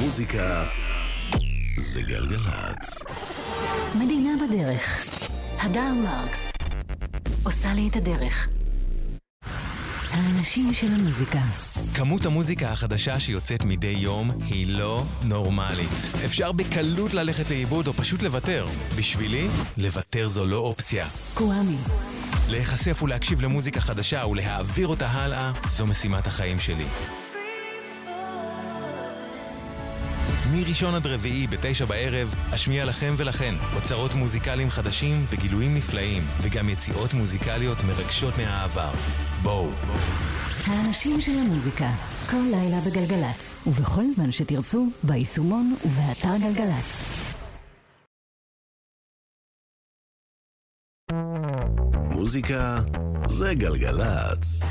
מוזיקה 0.00 0.64
זה 1.78 2.02
גלגלצ. 2.02 3.02
מדינה 3.94 4.30
בדרך. 4.46 5.04
הדר 5.58 5.92
מרקס. 5.94 6.48
עושה 7.42 7.72
לי 7.72 7.88
את 7.88 7.96
הדרך. 7.96 8.48
האנשים 10.10 10.74
של 10.74 10.86
המוזיקה. 10.92 11.40
כמות 11.94 12.26
המוזיקה 12.26 12.72
החדשה 12.72 13.20
שיוצאת 13.20 13.64
מדי 13.64 13.94
יום 13.98 14.30
היא 14.46 14.66
לא 14.66 15.02
נורמלית. 15.24 15.90
אפשר 16.24 16.52
בקלות 16.52 17.14
ללכת 17.14 17.50
לאיבוד 17.50 17.86
או 17.86 17.92
פשוט 17.92 18.22
לוותר. 18.22 18.66
בשבילי, 18.98 19.48
לוותר 19.76 20.28
זו 20.28 20.46
לא 20.46 20.56
אופציה. 20.56 21.08
קוואמי. 21.34 21.76
להיחשף 22.48 23.02
ולהקשיב 23.02 23.40
למוזיקה 23.40 23.80
חדשה 23.80 24.26
ולהעביר 24.26 24.88
אותה 24.88 25.06
הלאה, 25.06 25.52
זו 25.68 25.86
משימת 25.86 26.26
החיים 26.26 26.60
שלי. 26.60 26.86
מראשון 30.52 30.94
עד 30.94 31.06
רביעי 31.06 31.46
בתשע 31.46 31.84
בערב, 31.84 32.34
אשמיע 32.54 32.84
לכם 32.84 33.14
ולכן 33.16 33.54
אוצרות 33.76 34.14
מוזיקליים 34.14 34.70
חדשים 34.70 35.22
וגילויים 35.30 35.74
נפלאים, 35.74 36.26
וגם 36.40 36.68
יציאות 36.68 37.14
מוזיקליות 37.14 37.82
מרגשות 37.84 38.34
מהעבר. 38.38 38.92
בואו. 39.42 39.68
האנשים 40.66 41.20
של 41.20 41.38
המוזיקה. 41.38 41.90
כל 42.30 42.42
לילה 42.50 42.80
בגלגלצ. 42.80 43.54
ובכל 43.66 44.10
זמן 44.10 44.32
שתרצו, 44.32 44.86
ביישומון 45.02 45.74
ובאתר 45.84 46.36
גלגלצ. 46.42 47.04
מוזיקה 52.10 52.78
זה 53.28 53.54
גלגלצ. 53.54 54.62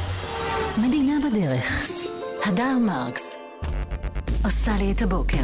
מדינה 0.77 1.13
בדרך. 1.29 1.89
הדר 2.45 2.77
מרקס. 2.85 3.38
עושה 4.45 4.75
לי 4.79 4.91
את 4.91 5.01
הבוקר. 5.01 5.37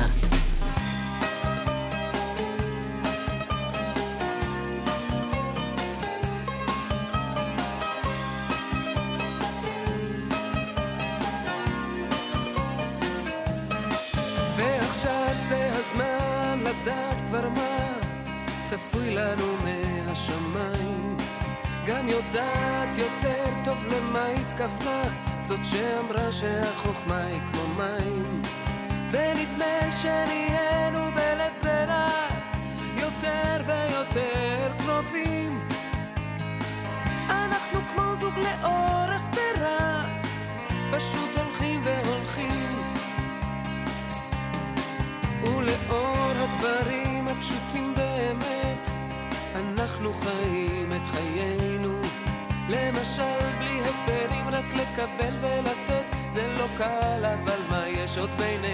ועכשיו 14.58 15.34
זה 15.50 15.72
הזמן 15.74 16.60
לדעת 16.62 17.22
כבר 17.28 17.50
מה 17.50 17.94
צפוי 18.66 19.16
לנו 19.16 19.56
מהשמיים 19.64 21.18
גם 21.86 22.10
יודעת 22.10 22.98
יותר 22.98 23.44
טוב 23.64 23.78
למה 23.86 24.26
התכוונה 24.28 25.04
זאת 25.48 25.60
שאמרה 25.64 26.32
שהחוכמה 26.32 27.24
היא 27.24 27.40
כמו 27.52 27.62
מים 27.78 28.42
ונדמה 29.16 29.92
שנהיינו 30.02 31.00
בלית 31.16 31.54
ברירה 31.64 32.28
יותר 32.98 33.62
ויותר 33.66 34.72
קרובים. 34.78 35.68
אנחנו 37.30 37.80
כמו 37.94 38.16
זוג 38.16 38.34
לאורך 38.38 39.22
שדרה 39.22 40.04
פשוט 40.92 41.30
הולכים 41.38 41.82
והולכים. 41.84 42.76
ולאור 45.44 46.32
הדברים 46.36 47.28
הפשוטים 47.28 47.94
באמת 47.96 48.88
אנחנו 49.56 50.14
חיים 50.14 50.90
את 50.94 51.08
חיינו. 51.08 52.02
למשל 52.70 53.52
בלי 53.60 53.82
הסברים 53.82 54.50
רק 54.50 54.66
לקבל 54.74 55.34
ולתת. 55.42 56.16
זה 56.36 56.48
לא 56.58 56.66
קל 56.78 57.26
אבל 57.26 57.60
מה 57.70 57.88
יש 57.88 58.18
עוד 58.18 58.30
בינינו 58.38 58.65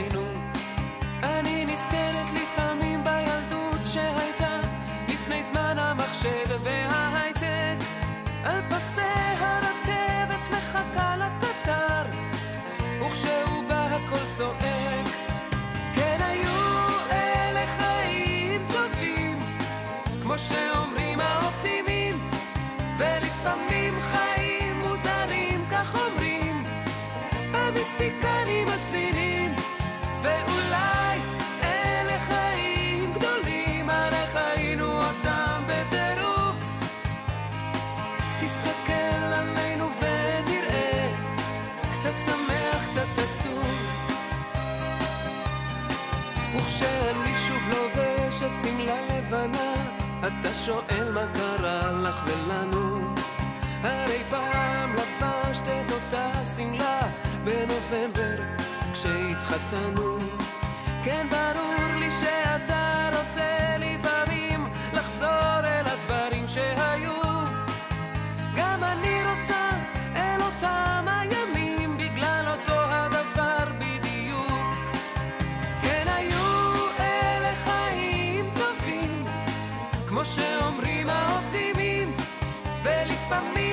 ולפעמים 83.31 83.52
חיים 83.53 83.71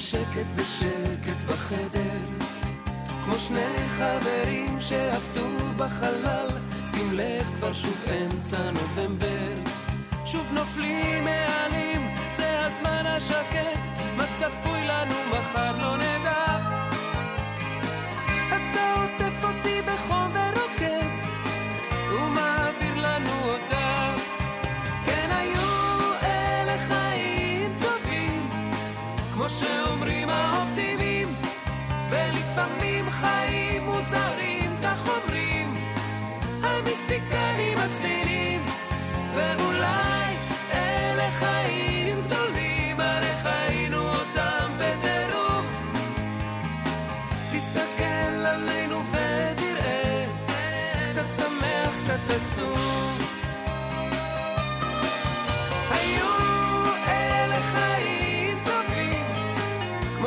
בשקט 0.00 0.46
בשקט 0.56 1.42
בחדר. 1.48 2.18
כמו 3.24 3.38
שני 3.38 3.76
חברים 3.98 4.80
שעבדו 4.80 5.46
בחלל 5.76 6.48
שים 6.90 7.12
לב 7.12 7.44
כבר 7.56 7.72
שוב 7.72 8.04
אמצע 8.10 8.70
נובמבר. 8.70 9.70
שוב 10.24 10.46
נופלים 10.52 11.24
מעלים 11.24 12.14
זה 12.36 12.66
הזמן 12.66 13.06
השקט 13.06 13.80
מה 14.16 14.24
צפוי 14.38 14.84
לנו 14.88 15.14
מחר 15.30 15.78
לא 15.78 15.96
נדע 15.96 16.39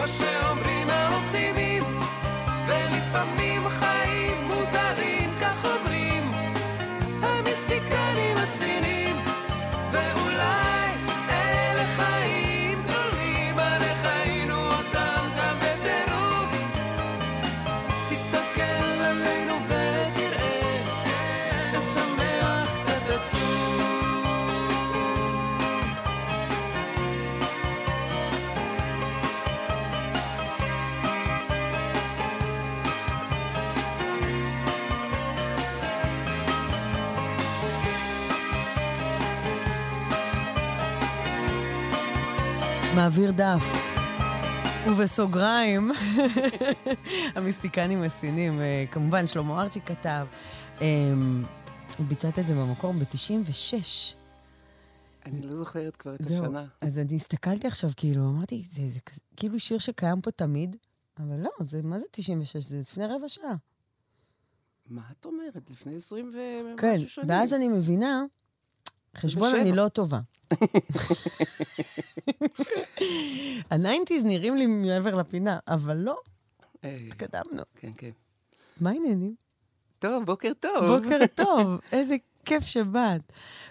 כמו 0.04 0.12
שאומרים 0.12 0.90
האופטימים, 0.90 1.84
ולפעמים 2.68 3.70
חיים 3.70 3.93
מעביר 43.04 43.32
דף. 43.32 43.64
ובסוגריים, 44.90 45.92
המיסטיקנים 47.36 48.04
הסינים, 48.04 48.60
אה, 48.60 48.84
כמובן, 48.92 49.28
שלמה 49.28 49.62
ארצ'י 49.62 49.82
כתב. 49.82 50.28
אה, 50.82 50.88
הוא 51.98 52.06
ביצעת 52.08 52.40
את 52.40 52.48
זה 52.48 52.54
במקור 52.56 52.94
ב-96. 52.94 53.74
אני 55.26 55.42
לא 55.42 55.56
זוכרת 55.56 55.96
כבר 55.96 56.16
את 56.16 56.22
השנה. 56.22 56.66
אז 56.82 57.00
אני 57.00 57.16
הסתכלתי 57.16 57.68
עכשיו, 57.68 57.90
כאילו, 57.96 58.30
אמרתי, 58.30 58.64
זה, 58.74 58.90
זה 58.90 59.00
כאילו 59.36 59.60
שיר 59.60 59.78
שקיים 59.78 60.22
פה 60.22 60.32
תמיד, 60.32 60.76
אבל 61.20 61.40
לא, 61.40 61.52
זה, 61.60 61.82
מה 61.84 62.00
זה 62.00 62.06
96? 62.12 62.64
זה 62.64 62.80
לפני 62.80 63.06
רבע 63.06 63.28
שעה. 63.28 63.56
מה 64.90 65.02
את 65.12 65.26
אומרת? 65.26 65.70
לפני 65.70 65.96
20 65.96 66.26
ומשהו 66.34 66.78
כן, 66.78 67.00
שנים. 67.00 67.30
ואז 67.30 67.54
אני 67.54 67.68
מבינה, 67.68 68.24
חשבון. 69.18 69.56
אני 69.56 69.72
לא 69.72 69.88
טובה. 69.88 70.20
ה 73.72 73.78
nineties 73.78 74.26
נראים 74.26 74.56
לי 74.56 74.68
מעבר 74.68 75.16
לפינה, 75.16 75.60
אבל 75.68 75.98
לא, 75.98 76.18
התקדמנו. 76.84 77.64
כן, 77.76 77.92
כן. 77.98 78.10
מה 78.82 78.90
העניינים? 78.90 79.36
טוב, 80.00 80.26
בוקר 80.26 80.52
טוב. 80.60 80.86
בוקר 80.86 81.20
טוב, 81.36 81.80
איזה 81.92 82.16
כיף 82.46 82.66
שבאת. 82.66 83.22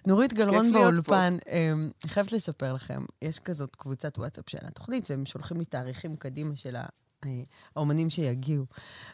נורית 0.07 0.33
גלרון 0.33 0.73
באולפן, 0.73 1.37
אמ, 1.49 1.91
אני 2.05 2.11
חייבת 2.11 2.33
לספר 2.33 2.73
לכם, 2.73 3.05
יש 3.23 3.39
כזאת 3.39 3.77
קבוצת 3.77 4.19
וואטסאפ 4.19 4.51
של 4.51 4.59
התוכנית, 4.63 5.11
והם 5.11 5.27
שולחים 5.27 5.59
לי 5.59 5.65
תאריכים 5.65 6.17
קדימה 6.17 6.57
של 6.57 6.77
אה, 6.77 7.31
האומנים 7.77 8.11
שיגיעו. 8.11 8.65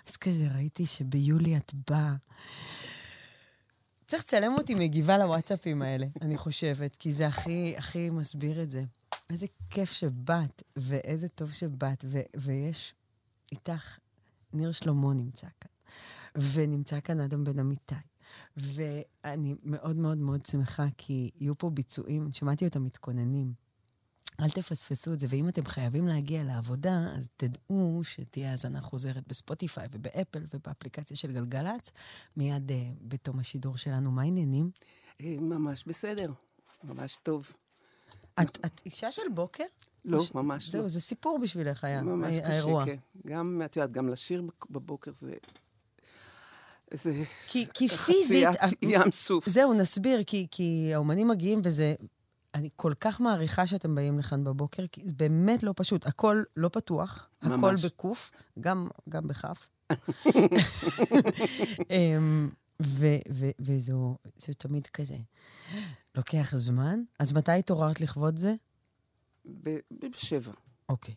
אז 0.08 0.16
כזה 0.16 0.46
ראיתי 0.54 0.86
שביולי 0.86 1.56
את 1.56 1.72
באה. 1.90 2.14
צריך 4.08 4.22
לצלם 4.22 4.54
אותי 4.58 4.74
מגיבה 4.74 5.18
לוואטסאפים 5.18 5.82
האלה, 5.82 6.06
אני 6.22 6.36
חושבת, 6.36 6.96
כי 6.96 7.12
זה 7.12 7.26
הכי, 7.26 7.74
הכי 7.76 8.10
מסביר 8.10 8.62
את 8.62 8.70
זה. 8.70 8.84
איזה 9.30 9.46
כיף 9.70 9.92
שבאת, 9.92 10.62
ואיזה 10.76 11.28
טוב 11.28 11.52
שבאת, 11.52 12.04
ו- 12.08 12.20
ויש 12.36 12.94
איתך, 13.52 13.98
ניר 14.52 14.72
שלמה 14.72 15.14
נמצא 15.14 15.46
כאן, 15.60 15.70
ונמצא 16.52 17.00
כאן 17.00 17.20
אדם 17.20 17.44
בן 17.44 17.58
אמיתי. 17.58 17.94
ואני 18.56 19.54
מאוד 19.62 19.96
מאוד 19.96 20.18
מאוד 20.18 20.46
שמחה, 20.46 20.86
כי 20.96 21.30
יהיו 21.40 21.58
פה 21.58 21.70
ביצועים, 21.70 22.32
שמעתי 22.32 22.64
אותם 22.64 22.84
מתכוננים. 22.84 23.52
אל 24.40 24.50
תפספסו 24.50 25.12
את 25.12 25.20
זה, 25.20 25.26
ואם 25.30 25.48
אתם 25.48 25.64
חייבים 25.64 26.08
להגיע 26.08 26.44
לעבודה, 26.44 26.98
אז 27.18 27.28
תדעו 27.36 28.00
שתהיה 28.04 28.50
האזנה 28.50 28.80
חוזרת 28.80 29.28
בספוטיפיי 29.28 29.88
ובאפל 29.92 30.42
ובאפליקציה 30.54 31.16
של 31.16 31.32
גלגלצ, 31.32 31.90
מיד 32.36 32.70
uh, 32.70 32.72
בתום 33.02 33.38
השידור 33.38 33.76
שלנו. 33.76 34.10
מה 34.10 34.22
העניינים? 34.22 34.70
אה, 35.20 35.36
ממש 35.40 35.84
בסדר. 35.86 36.32
ממש 36.84 37.18
טוב. 37.22 37.52
את, 38.42 38.58
את 38.64 38.80
אישה 38.86 39.12
של 39.12 39.22
בוקר? 39.34 39.64
לא, 40.04 40.22
ש- 40.22 40.34
ממש 40.34 40.66
לא. 40.66 40.70
זהו, 40.80 40.88
זה 40.88 41.00
סיפור 41.00 41.38
בשבילך 41.42 41.84
היה, 41.84 42.02
ממש 42.02 42.36
ה- 42.36 42.40
קשה, 42.40 42.52
האירוע. 42.52 42.84
כן. 42.84 42.96
גם, 43.26 43.62
את 43.64 43.76
יודעת, 43.76 43.92
גם 43.92 44.08
לשיר 44.08 44.42
בבוקר 44.70 45.10
זה... 45.14 45.32
זה 46.92 47.24
כי, 47.48 47.66
כי 47.74 47.88
פיזית... 47.88 48.46
חציית 48.48 48.78
ים 48.82 49.12
סוף. 49.12 49.48
זהו, 49.48 49.74
נסביר, 49.74 50.24
כי, 50.24 50.46
כי 50.50 50.90
האומנים 50.94 51.28
מגיעים 51.28 51.60
וזה... 51.64 51.94
אני 52.58 52.70
כל 52.76 52.92
כך 53.00 53.20
מעריכה 53.20 53.66
שאתם 53.66 53.94
באים 53.94 54.18
לכאן 54.18 54.44
בבוקר, 54.44 54.86
כי 54.92 55.02
זה 55.04 55.14
באמת 55.14 55.62
לא 55.62 55.72
פשוט. 55.76 56.06
הכל 56.06 56.42
לא 56.56 56.68
פתוח, 56.68 57.28
הכל 57.40 57.56
ממש. 57.56 57.84
בקוף, 57.84 58.30
גם, 58.60 58.88
גם 59.08 59.28
בכף. 59.28 59.68
אמ, 61.90 62.50
ו- 62.82 63.22
ו- 63.32 63.50
וזו 63.60 64.16
זה 64.36 64.54
תמיד 64.54 64.86
כזה. 64.86 65.16
לוקח 66.14 66.52
זמן. 66.56 67.02
אז 67.18 67.32
מתי 67.32 67.52
התעוררת 67.52 68.00
לכבוד 68.00 68.36
זה? 68.36 68.54
בשבע. 69.92 70.52
אוקיי. 70.88 71.14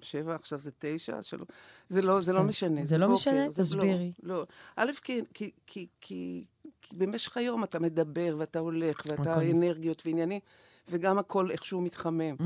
שבע, 0.00 0.34
עכשיו 0.34 0.60
זה 0.60 0.70
תשע, 0.78 1.22
שלוש. 1.22 1.48
זה 1.88 2.02
לא, 2.02 2.20
זה 2.20 2.32
לא. 2.32 2.42
משנה. 2.42 2.84
זה 2.84 2.98
לא 2.98 3.12
משנה? 3.12 3.50
זה 3.50 3.62
תסבירי. 3.62 4.12
לא, 4.22 4.36
לא. 4.36 4.46
א', 4.76 4.90
כי, 5.02 5.20
כי, 5.34 5.86
כי, 6.00 6.44
כי, 6.82 6.96
במשך 6.96 7.36
היום 7.36 7.64
אתה 7.64 7.78
מדבר 7.78 8.36
ואתה 8.38 8.58
הולך 8.58 9.02
ואתה 9.06 9.32
הכל. 9.32 9.42
אנרגיות 9.42 10.02
ועניינים, 10.06 10.40
וגם 10.88 11.18
הכל 11.18 11.50
איכשהו 11.50 11.80
מתחמם. 11.80 12.36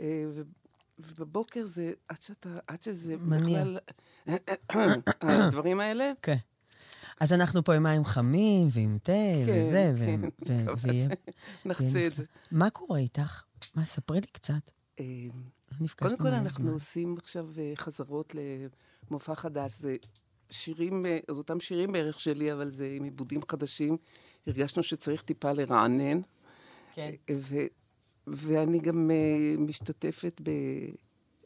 אה, 0.00 0.24
ו- 0.34 0.42
ובבוקר 0.98 1.64
זה, 1.64 1.92
עד 2.08 2.22
שאתה, 2.22 2.48
עד 2.66 2.82
שזה. 2.82 3.16
בכלל... 3.16 3.78
הדברים 5.22 5.80
האלה, 5.80 6.12
כן. 6.22 6.36
אז 7.20 7.32
אנחנו 7.32 7.64
פה 7.64 7.74
עם 7.74 7.82
מים 7.82 8.04
חמים 8.04 8.68
ועם 8.72 8.98
תה 9.02 9.12
כן, 9.46 9.66
וזה, 9.68 9.92
ו- 9.96 10.06
כן, 10.06 10.20
ו- 10.22 10.62
מקווה 10.62 10.74
ויהיה... 10.92 11.08
נחצה 11.64 12.06
את 12.06 12.16
זה. 12.16 12.24
מה 12.50 12.70
קורה 12.70 12.98
איתך? 12.98 13.42
מה, 13.74 13.84
ספרי 13.84 14.20
לי 14.20 14.26
קצת. 14.26 14.70
אה, 15.00 15.04
קודם 15.98 16.18
כל, 16.18 16.28
אנחנו. 16.28 16.72
עושים 16.72 17.16
עכשיו 17.18 17.46
אה, 17.58 17.72
חזרות 17.76 18.34
למופע 19.10 19.34
חדש. 19.34 19.72
זה 19.72 19.96
שירים, 20.50 21.06
אה, 21.06 21.18
זה 21.30 21.36
אותם 21.38 21.60
שירים 21.60 21.92
בערך 21.92 22.20
שלי, 22.20 22.52
אבל 22.52 22.70
זה 22.70 22.88
עם 22.96 23.04
עיבודים 23.04 23.40
חדשים. 23.50 23.96
הרגשנו 24.46 24.82
שצריך 24.82 25.22
טיפה 25.22 25.52
לרענן. 25.52 26.20
כן. 26.94 27.10
אה, 27.30 27.34
ו- 27.40 27.66
ואני 28.26 28.78
גם 28.78 29.10
אה, 29.10 29.16
משתתפת 29.58 30.40
ב... 30.44 30.50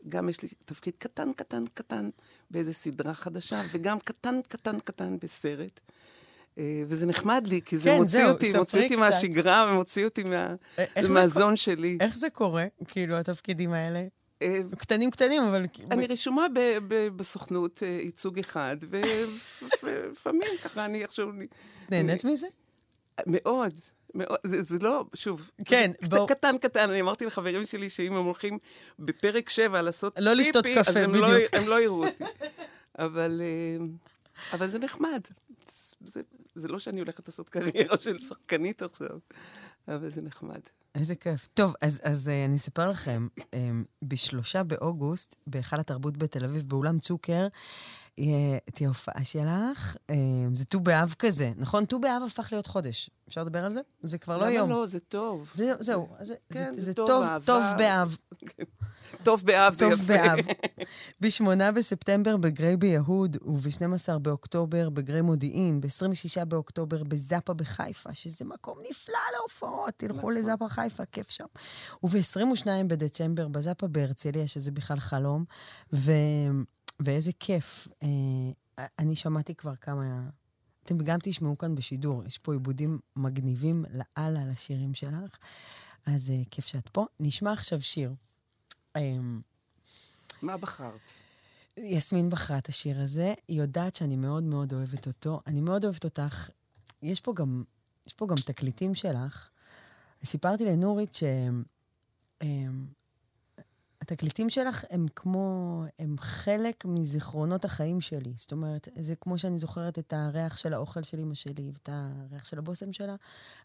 גם 0.08 0.28
יש 0.28 0.42
לי 0.42 0.48
תפקיד 0.64 0.94
קטן, 0.98 1.32
קטן, 1.32 1.62
קטן 1.74 2.10
באיזה 2.50 2.72
סדרה 2.74 3.14
חדשה, 3.14 3.62
וגם 3.72 3.98
קטן, 4.00 4.40
קטן, 4.48 4.78
קטן 4.78 5.16
בסרט. 5.22 5.80
וזה 6.86 7.06
נחמד 7.06 7.46
לי, 7.46 7.60
כי 7.64 7.78
זה 7.78 7.84
כן, 7.90 7.96
מוציא 7.98 8.18
זהו, 8.18 8.28
אותי, 8.32 8.52
מוציא 8.58 8.80
אותי 8.82 8.88
קצת. 8.94 8.98
מהשגרה 9.00 9.70
ומוציא 9.72 10.04
אותי 10.04 10.22
מה- 10.22 10.54
מהזון 11.08 11.56
שלי. 11.56 11.98
איך 12.00 12.18
זה 12.18 12.30
קורה, 12.30 12.66
כאילו, 12.88 13.16
התפקידים 13.16 13.72
האלה? 13.72 14.06
אה, 14.42 14.76
קטנים 14.78 15.10
קטנים, 15.10 15.42
אבל... 15.42 15.64
אני 15.90 16.06
רשומה 16.06 16.46
בסוכנות 17.16 17.82
אה, 17.82 17.88
ייצוג 17.88 18.38
אחד, 18.38 18.76
ולפעמים 19.82 20.48
ככה 20.64 20.84
אני 20.84 21.04
עכשיו... 21.04 21.28
נהנית 21.90 22.24
מזה? 22.24 22.46
מאוד, 23.26 23.72
מאוד. 24.14 24.38
זה, 24.44 24.62
זה 24.62 24.78
לא, 24.78 25.04
שוב, 25.14 25.50
כן, 25.64 25.90
זה 26.00 26.08
בוא- 26.08 26.28
קטן 26.28 26.58
קטן, 26.58 26.90
אני 26.90 27.00
אמרתי 27.00 27.26
לחברים 27.26 27.66
שלי 27.66 27.90
שאם 27.90 28.12
הם 28.12 28.24
הולכים 28.24 28.58
בפרק 28.98 29.48
7 29.50 29.82
לעשות 29.82 30.14
לא 30.18 30.32
לשתות 30.32 30.64
פיפי, 30.66 30.80
קפה, 30.80 30.90
אז 30.90 30.96
הם 30.96 31.14
לא. 31.14 31.28
הם 31.52 31.68
לא 31.68 31.80
יראו 31.80 32.06
אותי. 32.06 32.24
אבל, 32.98 33.42
אה, 33.44 33.84
אבל 34.52 34.66
זה 34.66 34.78
נחמד. 34.78 35.20
זה, 36.00 36.20
זה 36.54 36.68
לא 36.68 36.78
שאני 36.78 37.00
הולכת 37.00 37.28
לעשות 37.28 37.48
קריירה 37.48 37.98
של 37.98 38.18
שחקנית 38.18 38.82
עכשיו, 38.82 39.18
אבל 39.88 40.10
זה 40.10 40.22
נחמד. 40.22 40.60
איזה 40.94 41.14
כיף. 41.14 41.48
טוב, 41.54 41.74
אז, 41.80 42.00
אז 42.02 42.28
uh, 42.28 42.48
אני 42.48 42.56
אספר 42.56 42.90
לכם, 42.90 43.28
um, 43.40 43.44
בשלושה 44.02 44.62
באוגוסט, 44.62 45.36
בהיכל 45.46 45.80
התרבות 45.80 46.16
בתל 46.16 46.44
אביב, 46.44 46.68
באולם 46.68 46.98
צוקר, 46.98 47.46
תהיה 48.74 48.88
הופעה 48.88 49.24
שלך. 49.24 49.96
Um, 49.96 50.14
זה 50.54 50.64
ט"ו 50.64 50.80
באב 50.80 51.14
כזה, 51.18 51.52
נכון? 51.56 51.84
ט"ו 51.84 51.98
באב 51.98 52.22
הפך 52.26 52.48
להיות 52.52 52.66
חודש. 52.66 53.10
אפשר 53.28 53.42
לדבר 53.42 53.64
על 53.64 53.70
זה? 53.70 53.80
זה 54.02 54.18
כבר 54.18 54.38
לא 54.38 54.44
יום. 54.44 54.70
למה 54.70 54.80
לא? 54.80 54.86
זה 54.86 55.00
טוב. 55.00 55.50
זה, 55.54 55.72
זהו, 55.80 56.08
זה, 56.20 56.34
כן, 56.52 56.72
זה, 56.74 56.80
זה 56.80 56.86
זה 56.86 56.94
טוב, 56.94 57.08
טוב. 57.08 57.44
טוב 57.44 57.62
באב. 57.78 58.16
טוב 59.24 59.42
באב 59.44 59.74
זה 59.74 59.84
טוב 59.90 59.92
יפה. 59.92 60.12
באב. 60.12 60.38
ב-8 61.20 61.72
בספטמבר 61.74 62.36
בגריי 62.36 62.76
ביהוד, 62.76 63.36
וב-12 63.42 64.18
באוקטובר 64.18 64.90
בגריי 64.90 65.22
מודיעין, 65.22 65.80
ב-26 65.80 66.44
באוקטובר 66.44 67.04
בזאפה 67.04 67.54
בחיפה, 67.54 68.14
שזה 68.14 68.44
מקום 68.44 68.78
נפלא 68.90 69.18
להופעות, 69.38 69.94
תלכו 69.96 70.18
נכון. 70.18 70.34
לזאפה 70.34 70.68
חיפה, 70.68 71.04
כיף 71.04 71.30
שם. 71.30 71.46
וב-22 72.04 72.66
בדצמבר 72.86 73.48
בזאפה 73.48 73.86
בהרצליה, 73.86 74.46
שזה 74.46 74.70
בכלל 74.70 75.00
חלום, 75.00 75.44
ו... 75.92 76.12
ואיזה 77.04 77.32
כיף. 77.40 77.88
אה, 78.02 78.86
אני 78.98 79.16
שמעתי 79.16 79.54
כבר 79.54 79.76
כמה... 79.76 80.30
אתם 80.84 80.98
גם 80.98 81.18
תשמעו 81.22 81.58
כאן 81.58 81.74
בשידור, 81.74 82.24
יש 82.26 82.38
פה 82.38 82.52
עיבודים 82.52 82.98
מגניבים 83.16 83.84
לאללה 83.90 84.44
לשירים 84.44 84.94
שלך, 84.94 85.38
אז 86.06 86.30
אה, 86.30 86.42
כיף 86.50 86.66
שאת 86.66 86.88
פה. 86.88 87.06
נשמע 87.20 87.52
עכשיו 87.52 87.82
שיר. 87.82 88.14
אמ, 88.96 89.40
מה 90.42 90.56
בחרת? 90.56 91.12
יסמין 91.76 92.30
בחרה 92.30 92.58
את 92.58 92.68
השיר 92.68 93.00
הזה, 93.00 93.34
היא 93.48 93.60
יודעת 93.60 93.96
שאני 93.96 94.16
מאוד 94.16 94.42
מאוד 94.42 94.72
אוהבת 94.72 95.06
אותו. 95.06 95.40
אני 95.46 95.60
מאוד 95.60 95.84
אוהבת 95.84 96.04
אותך. 96.04 96.50
יש 97.02 97.20
פה 97.20 97.34
גם, 97.34 97.64
יש 98.06 98.12
פה 98.12 98.26
גם 98.26 98.36
תקליטים 98.36 98.94
שלך. 98.94 99.48
סיפרתי 100.24 100.64
לנורית 100.64 101.16
שהתקליטים 104.12 104.50
שלך 104.50 104.84
הם 104.90 105.06
כמו, 105.16 105.84
הם 105.98 106.16
חלק 106.18 106.84
מזיכרונות 106.84 107.64
החיים 107.64 108.00
שלי. 108.00 108.32
זאת 108.36 108.52
אומרת, 108.52 108.88
זה 108.98 109.14
כמו 109.16 109.38
שאני 109.38 109.58
זוכרת 109.58 109.98
את 109.98 110.12
הריח 110.12 110.56
של 110.56 110.74
האוכל 110.74 111.02
של 111.02 111.18
אמא 111.18 111.34
שלי 111.34 111.70
ואת 111.72 111.88
הריח 111.92 112.44
של 112.44 112.58
הבושם 112.58 112.92
שלה, 112.92 113.16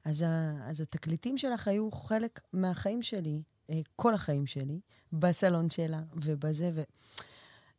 אז, 0.06 0.22
ה, 0.22 0.58
אז 0.70 0.82
התקליטים 0.82 1.38
שלך 1.38 1.68
היו 1.68 1.92
חלק 1.92 2.40
מהחיים 2.54 3.02
שלי, 3.02 3.42
אה, 3.70 3.80
כל 3.96 4.14
החיים 4.14 4.48
שלי, 4.48 4.80
בסלון 5.14 5.70
שלה 5.70 6.02
ובזה, 6.14 6.72
ו... 6.74 6.82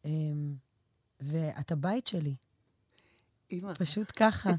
אמ, 0.05 0.55
ואת 1.21 1.73
הבית 1.73 2.07
שלי. 2.07 2.35
אימא. 3.50 3.75
פשוט 3.75 4.12
ככה. 4.17 4.50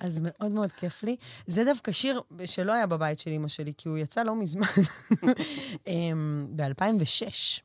אז 0.00 0.20
מאוד 0.22 0.50
מאוד 0.50 0.72
כיף 0.72 1.02
לי. 1.02 1.16
זה 1.46 1.64
דווקא 1.64 1.92
שיר 1.92 2.20
שלא 2.44 2.72
היה 2.72 2.86
בבית 2.86 3.18
של 3.18 3.30
אימא 3.30 3.48
שלי, 3.48 3.72
כי 3.78 3.88
הוא 3.88 3.98
יצא 3.98 4.22
לא 4.22 4.34
מזמן, 4.36 4.66
ב-2006. 6.56 7.60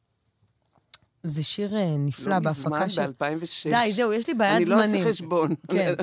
זה 1.23 1.43
שיר 1.43 1.75
אה, 1.75 1.95
נפלא 1.99 2.33
לא 2.33 2.39
בהפקה 2.39 2.69
מזמן, 2.69 2.89
של... 2.89 3.11
ב-2006. 3.11 3.69
די, 3.69 3.91
זהו, 3.93 4.13
יש 4.13 4.27
לי 4.27 4.33
בעיית 4.33 4.55
אני 4.57 4.65
זמנים. 4.65 4.93
לא 4.93 4.99
עושה 4.99 5.09
חשבון. 5.09 5.55
כן, 5.71 5.93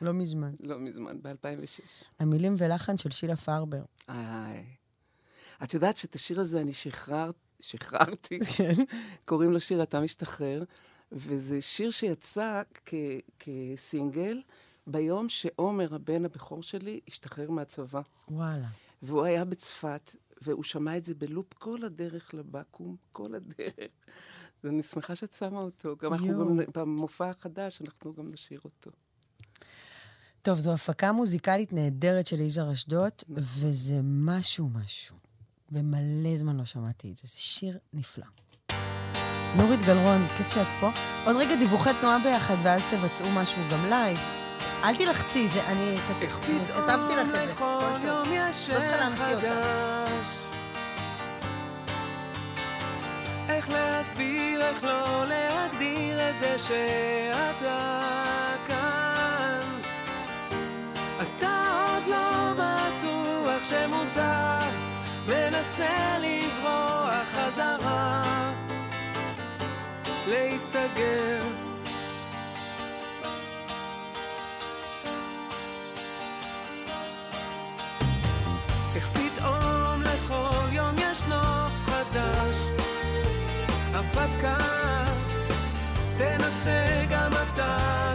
לא 0.00 0.12
מזמן. 0.12 0.50
לא 0.62 0.78
מזמן, 0.78 1.16
ב-2006. 1.22 2.04
המילים 2.18 2.54
ולחן 2.58 2.96
של 2.96 3.10
שילה 3.10 3.36
פרבר. 3.36 3.82
איי. 4.08 4.64
את 5.62 5.74
יודעת 5.74 5.96
שאת 5.96 6.14
השיר 6.14 6.40
הזה 6.40 6.60
אני 6.60 6.72
שחרר, 6.72 7.30
שחררתי, 7.60 8.38
כן. 8.56 8.74
קוראים 9.24 9.52
לו 9.52 9.60
שיר 9.60 9.82
"אתה 9.82 10.00
משתחרר", 10.00 10.64
וזה 11.12 11.60
שיר 11.60 11.90
שיצא 11.90 12.62
כ- 12.84 12.94
כסינגל 13.38 14.42
ביום 14.86 15.28
שעומר, 15.28 15.94
הבן 15.94 16.24
הבכור 16.24 16.62
שלי, 16.62 17.00
השתחרר 17.08 17.50
מהצבא. 17.50 18.00
וואלה. 18.28 18.68
והוא 19.02 19.24
היה 19.24 19.44
בצפת, 19.44 20.14
והוא 20.42 20.64
שמע 20.64 20.96
את 20.96 21.04
זה 21.04 21.14
בלופ 21.14 21.54
כל 21.54 21.84
הדרך 21.84 22.34
לבקו"ם, 22.34 22.96
כל 23.12 23.34
הדרך. 23.34 23.74
אז 24.62 24.70
אני 24.70 24.82
שמחה 24.82 25.14
שאת 25.14 25.32
שמה 25.32 25.58
אותו. 25.58 25.96
גם 25.96 26.12
אנחנו. 26.12 26.56
גם, 26.56 26.58
במופע 26.74 27.30
החדש, 27.30 27.82
אנחנו 27.82 28.14
גם 28.14 28.28
נשאיר 28.28 28.60
אותו. 28.64 28.90
טוב, 30.42 30.58
זו 30.58 30.72
הפקה 30.74 31.12
מוזיקלית 31.12 31.72
נהדרת 31.72 32.26
של 32.26 32.40
יזהר 32.40 32.72
אשדוד, 32.72 33.12
נכון. 33.28 33.42
וזה 33.42 34.00
משהו 34.02 34.68
משהו. 34.68 35.16
ומלא 35.72 36.36
זמן 36.36 36.56
לא 36.56 36.64
שמעתי 36.64 37.12
את 37.12 37.16
זה. 37.16 37.22
זה 37.24 37.36
שיר 37.40 37.78
נפלא. 37.92 38.24
נורית 39.54 39.82
גלרון, 39.82 40.26
כיף 40.36 40.54
שאת 40.54 40.72
פה. 40.80 40.90
עוד 41.24 41.36
רגע 41.36 41.54
דיווחי 41.56 41.90
תנועה 42.00 42.18
ביחד, 42.18 42.56
ואז 42.62 42.86
תבצעו 42.86 43.30
משהו 43.30 43.62
גם 43.70 43.86
לייב. 43.86 44.18
אל 44.84 44.94
תלחצי, 44.96 45.48
זה, 45.48 45.66
אני 45.66 45.92
איך 45.96 46.10
אני 46.10 46.28
כתבתי 46.66 47.16
לך 47.16 47.28
את 47.28 47.34
זה. 47.34 47.52
לכל 47.52 47.64
הכל 47.64 47.98
טוב. 48.02 48.08
יום 48.08 48.28
יש 48.32 48.70
לא 48.70 48.74
צריכה 48.74 48.96
להמציא. 48.96 49.36
חדש. 49.36 50.38
איך 53.48 53.70
להסביר, 53.70 54.66
איך 54.66 54.84
לא 54.84 55.24
להגדיר 55.26 56.30
את 56.30 56.38
זה 56.38 56.58
שאתה 56.58 58.08
כאן. 58.66 59.80
אתה 61.22 61.88
עוד 61.94 62.06
לא 62.06 62.52
בטוח 62.52 63.64
שמותר, 63.64 64.68
מנסה 65.26 66.16
לברוח 66.18 67.24
חזרה, 67.34 68.52
להסתגר. 70.28 71.42
איך 78.94 79.08
פתאום 79.08 80.02
לכל 80.02 80.68
יום 80.72 80.94
יש 80.98 81.24
נוף 81.24 81.72
חדש. 81.86 82.56
הרפתקה, 83.94 84.58
תנסה 86.16 87.04
גם 87.10 87.30
אתה, 87.32 88.14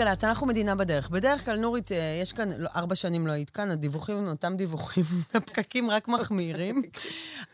גלגלצ, 0.00 0.24
אנחנו 0.24 0.46
מדינה 0.46 0.74
בדרך. 0.74 1.10
בדרך 1.10 1.44
כלל, 1.44 1.56
נורית, 1.56 1.92
אה, 1.92 2.18
יש 2.22 2.32
כאן, 2.32 2.52
לא, 2.52 2.68
ארבע 2.74 2.94
שנים 2.94 3.26
לא 3.26 3.32
היית 3.32 3.50
כאן, 3.50 3.70
הדיווחים 3.70 4.16
הם 4.16 4.28
אותם 4.28 4.56
דיווחים, 4.56 5.04
הפקקים 5.34 5.90
רק 5.90 6.08
מחמירים. 6.08 6.82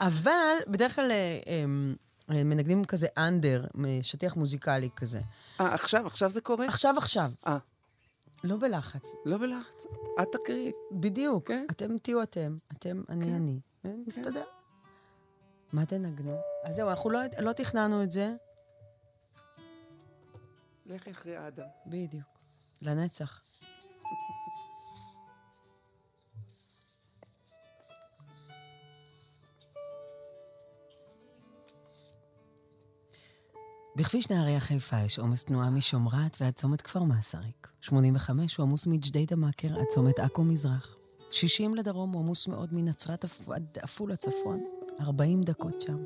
אבל 0.00 0.56
בדרך 0.68 0.94
כלל 0.94 1.10
אה, 1.10 1.40
הם, 1.46 1.96
אה, 2.30 2.44
מנגנים 2.44 2.84
כזה 2.84 3.06
אנדר, 3.18 3.64
שטיח 4.02 4.36
מוזיקלי 4.36 4.88
כזה. 4.96 5.20
אה, 5.60 5.74
עכשיו, 5.74 6.06
עכשיו 6.06 6.30
זה 6.30 6.40
קורה? 6.40 6.66
עכשיו, 6.66 6.94
עכשיו. 6.98 7.30
אה, 7.46 7.58
לא 8.44 8.56
בלחץ. 8.56 9.12
לא 9.24 9.38
בלחץ. 9.38 9.86
את 10.22 10.26
תקריאי. 10.32 10.72
בדיוק. 10.92 11.48
כן. 11.48 11.66
אתם 11.70 11.98
תהיו 11.98 12.22
אתם, 12.22 12.56
אתם, 12.72 13.02
אני 13.08 13.24
כן. 13.24 13.32
אני. 13.32 13.60
אה, 13.86 13.90
נסתדר. 14.06 14.44
מה 15.72 15.86
תנגנו? 15.86 16.36
אז 16.64 16.76
זהו, 16.76 16.90
אנחנו 16.90 17.10
לא, 17.10 17.20
לא 17.38 17.52
תכננו 17.52 18.02
את 18.02 18.10
זה. 18.10 18.34
לכי 20.86 21.10
אחרי 21.10 21.48
אדם. 21.48 21.66
בדיוק. 21.86 22.35
לנצח. 22.82 23.40
בכביש 33.96 34.30
נהריה 34.30 34.60
חיפה 34.60 34.96
יש 35.00 35.18
עומס 35.18 35.44
תנועה 35.44 35.70
משומרת 35.70 36.36
ועד 36.40 36.54
צומת 36.54 36.82
כפר 36.82 37.02
מסריק. 37.02 37.68
85 37.80 38.56
הוא 38.56 38.64
עמוס 38.64 38.86
מג'דיידה 38.86 39.36
מכר 39.36 39.78
עד 39.78 39.86
צומת 39.88 40.18
עכו 40.18 40.44
מזרח. 40.44 40.96
60 41.30 41.74
לדרום 41.74 42.12
הוא 42.12 42.22
עמוס 42.22 42.48
מאוד 42.48 42.74
מנצרת 42.74 43.24
עד 43.54 43.78
עפולה 43.82 44.16
צפון. 44.16 44.64
40 45.00 45.42
דקות 45.42 45.80
שם. 45.80 45.96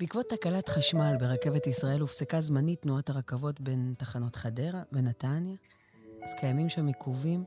בעקבות 0.00 0.28
תקלת 0.28 0.68
חשמל 0.68 1.16
ברכבת 1.20 1.66
ישראל 1.66 2.00
הופסקה 2.00 2.40
זמנית 2.40 2.82
תנועת 2.82 3.10
הרכבות 3.10 3.60
בין 3.60 3.94
תחנות 3.98 4.36
חדרה 4.36 4.82
ונתניה, 4.92 5.56
אז 6.22 6.34
קיימים 6.34 6.68
שם 6.68 6.86
עיכובים, 6.86 7.44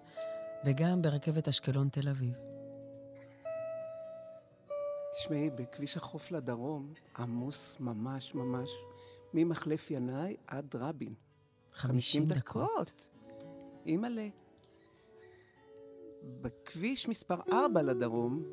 וגם 0.65 1.01
ברכבת 1.01 1.47
אשקלון 1.47 1.89
תל 1.89 2.09
אביב. 2.09 2.33
תשמעי, 5.11 5.49
בכביש 5.49 5.97
החוף 5.97 6.31
לדרום 6.31 6.93
עמוס 7.17 7.77
ממש 7.79 8.35
ממש 8.35 8.69
ממחלף 9.33 9.91
ינאי 9.91 10.35
עד 10.47 10.75
רבין. 10.75 11.13
50 11.73 12.27
דקות. 12.27 13.09
אימא'לה. 13.85 14.27
בכביש 16.41 17.07
מספר 17.07 17.39
4 17.53 17.81
לדרום, 17.81 18.43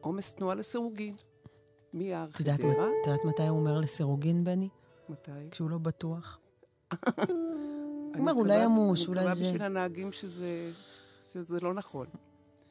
עומס 0.00 0.32
תנועה 0.32 0.54
לסירוגין. 0.54 1.16
יודעת 2.04 2.30
חדרה, 2.60 2.86
את 3.02 3.06
יודעת 3.06 3.24
מתי 3.24 3.46
הוא 3.46 3.58
אומר 3.58 3.78
לסירוגין, 3.80 4.44
בני? 4.44 4.68
מתי? 5.08 5.30
כשהוא 5.50 5.70
לא 5.70 5.78
בטוח. 5.78 6.38
אני 8.14 8.20
אומר, 8.20 8.32
אולי 8.32 8.62
עמוס, 8.62 9.08
אולי 9.08 9.20
אני 9.20 9.26
זה- 9.26 9.40
מקווה 9.40 9.48
בשביל 9.48 9.62
הנהגים 9.62 10.12
שזה, 10.12 10.70
שזה 11.32 11.58
לא 11.62 11.74
נכון. 11.74 12.06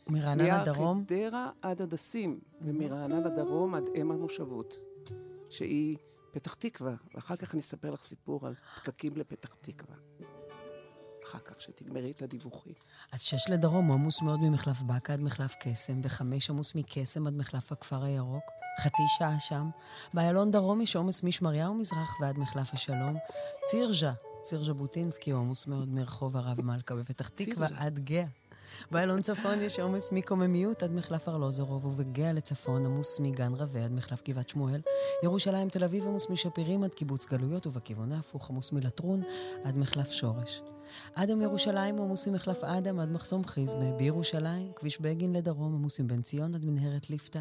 מרעננה 0.08 0.64
דרום, 0.66 1.00
מחדרה 1.00 1.50
עד 1.62 1.82
הדסים, 1.82 2.40
ומרעננה 2.62 3.30
דרום 3.30 3.76
עד 3.76 3.84
אם 3.96 4.12
המושבות, 4.12 4.78
שהיא 5.50 5.98
פתח 6.32 6.54
תקווה, 6.54 6.94
ואחר 7.16 7.36
כך 7.36 7.54
אני 7.54 7.62
אספר 7.62 7.92
לך 7.92 8.04
סיפור 8.04 8.48
על 8.48 8.54
פקקים 8.84 9.14
לפתח 9.18 9.56
תקווה. 9.62 9.96
אחר 11.26 11.40
כך, 11.40 11.62
שתגמרי 11.62 12.12
את 12.12 12.22
הדיווחים. 12.22 12.74
אז 13.12 13.22
שש 13.22 13.50
לדרום 13.50 13.92
עמוס 13.92 14.22
מאוד 14.22 14.40
ממחלף 14.42 14.82
באקה 14.82 15.14
עד 15.14 15.20
מחלף 15.22 15.54
קסם, 15.60 16.00
וחמש 16.04 16.50
עמוס 16.50 16.76
מקסם 16.76 17.28
עד 17.28 17.34
מחלף 17.34 17.72
הכפר 17.72 18.04
הירוק, 18.04 18.44
חצי 18.80 19.04
שעה 19.18 19.40
שם. 19.40 19.70
באיילון 20.14 20.52
דרום 20.52 20.82
יש 20.82 20.96
עומס 20.96 21.24
משמריהו 21.24 21.74
מזרח 21.74 22.18
ועד 22.22 22.40
מחלף 22.40 22.74
השלום. 22.74 23.18
צירז'ה, 23.66 24.14
ציר 24.42 24.64
ז'בוטינסקי 24.64 25.32
עמוס 25.32 25.68
מאוד 25.68 25.90
מרחוב 25.90 26.38
הרב 26.38 26.62
מלכה 26.62 26.96
בפתח 26.96 27.28
תקווה. 27.28 27.68
עד 27.78 28.00
גאה. 28.00 28.26
באיילון 28.92 29.22
צפון 29.22 29.62
יש 29.62 29.80
עומס 29.80 30.12
מקוממיות 30.12 30.84
עד 30.84 30.92
מחלף 30.92 31.30
ארלוזורוב, 31.30 31.86
ובגאה 31.86 32.34
לצפון 32.34 32.86
עמוס 32.86 33.20
מגן 33.20 33.54
רווה 33.54 33.86
עד 33.86 33.92
מחלף 33.92 34.22
גבעת 34.28 34.50
שמואל. 34.50 34.82
ירושלים 35.24 35.70
תל 35.70 35.84
אביב 35.84 36.08
עמוס 36.08 36.30
משפירים 36.30 36.84
עד 36.84 36.94
קיבוץ 36.94 37.26
גלויות, 37.26 37.68
ובכיוון 37.68 38.12
ההפוך 38.12 38.50
עמוס 38.50 38.72
מלטרון 38.72 39.24
עד 39.64 39.78
מחלף 39.78 40.12
שורש. 40.12 40.62
אדם 41.16 41.42
ירושלים 41.42 42.00
עמוס 42.00 42.28
ממחלף 42.28 42.64
אדם 42.64 43.00
עד 43.00 43.12
מחסום 43.12 43.46
חיזמה. 43.46 43.92
בירושלים, 43.92 44.72
כביש 44.76 45.02
בגין 45.02 45.34
לדרום 45.34 45.76
עמוס 45.76 46.00
מבן 46.00 46.22
ציון 46.22 46.56
עד 46.56 46.66
מנהרת 46.66 47.10
ליפתא. 47.10 47.40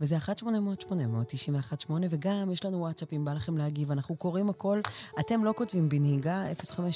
וזה 0.00 0.16
1-800-891-8, 0.16 1.90
וגם 2.10 2.50
יש 2.52 2.64
לנו 2.64 2.78
וואטסאפ 2.78 3.12
אם 3.12 3.24
בא 3.24 3.32
לכם 3.32 3.58
להגיב. 3.58 3.92
אנחנו 3.92 4.16
קוראים 4.16 4.50
הכל, 4.50 4.80
אתם 5.20 5.44
לא 5.44 5.54
כותבים 5.56 5.88
בנהיגה, 5.88 6.44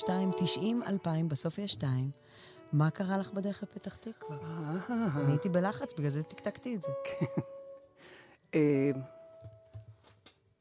052-90-2000, 0.07 1.09
בסוף 1.29 1.59
יש 1.59 1.73
2. 1.73 2.11
מה 2.73 2.91
קרה 2.91 3.19
לך 3.19 3.33
בדרך 3.33 3.62
לפתח 3.62 3.97
תקווה? 3.97 4.37
אני 4.88 5.33
הייתי 5.33 5.49
בלחץ, 5.49 5.95
בגלל 5.95 6.11
זה 6.11 6.23
תקתקתי 6.23 6.75
את 6.75 6.83
זה. 6.83 6.88
אה, 8.55 8.91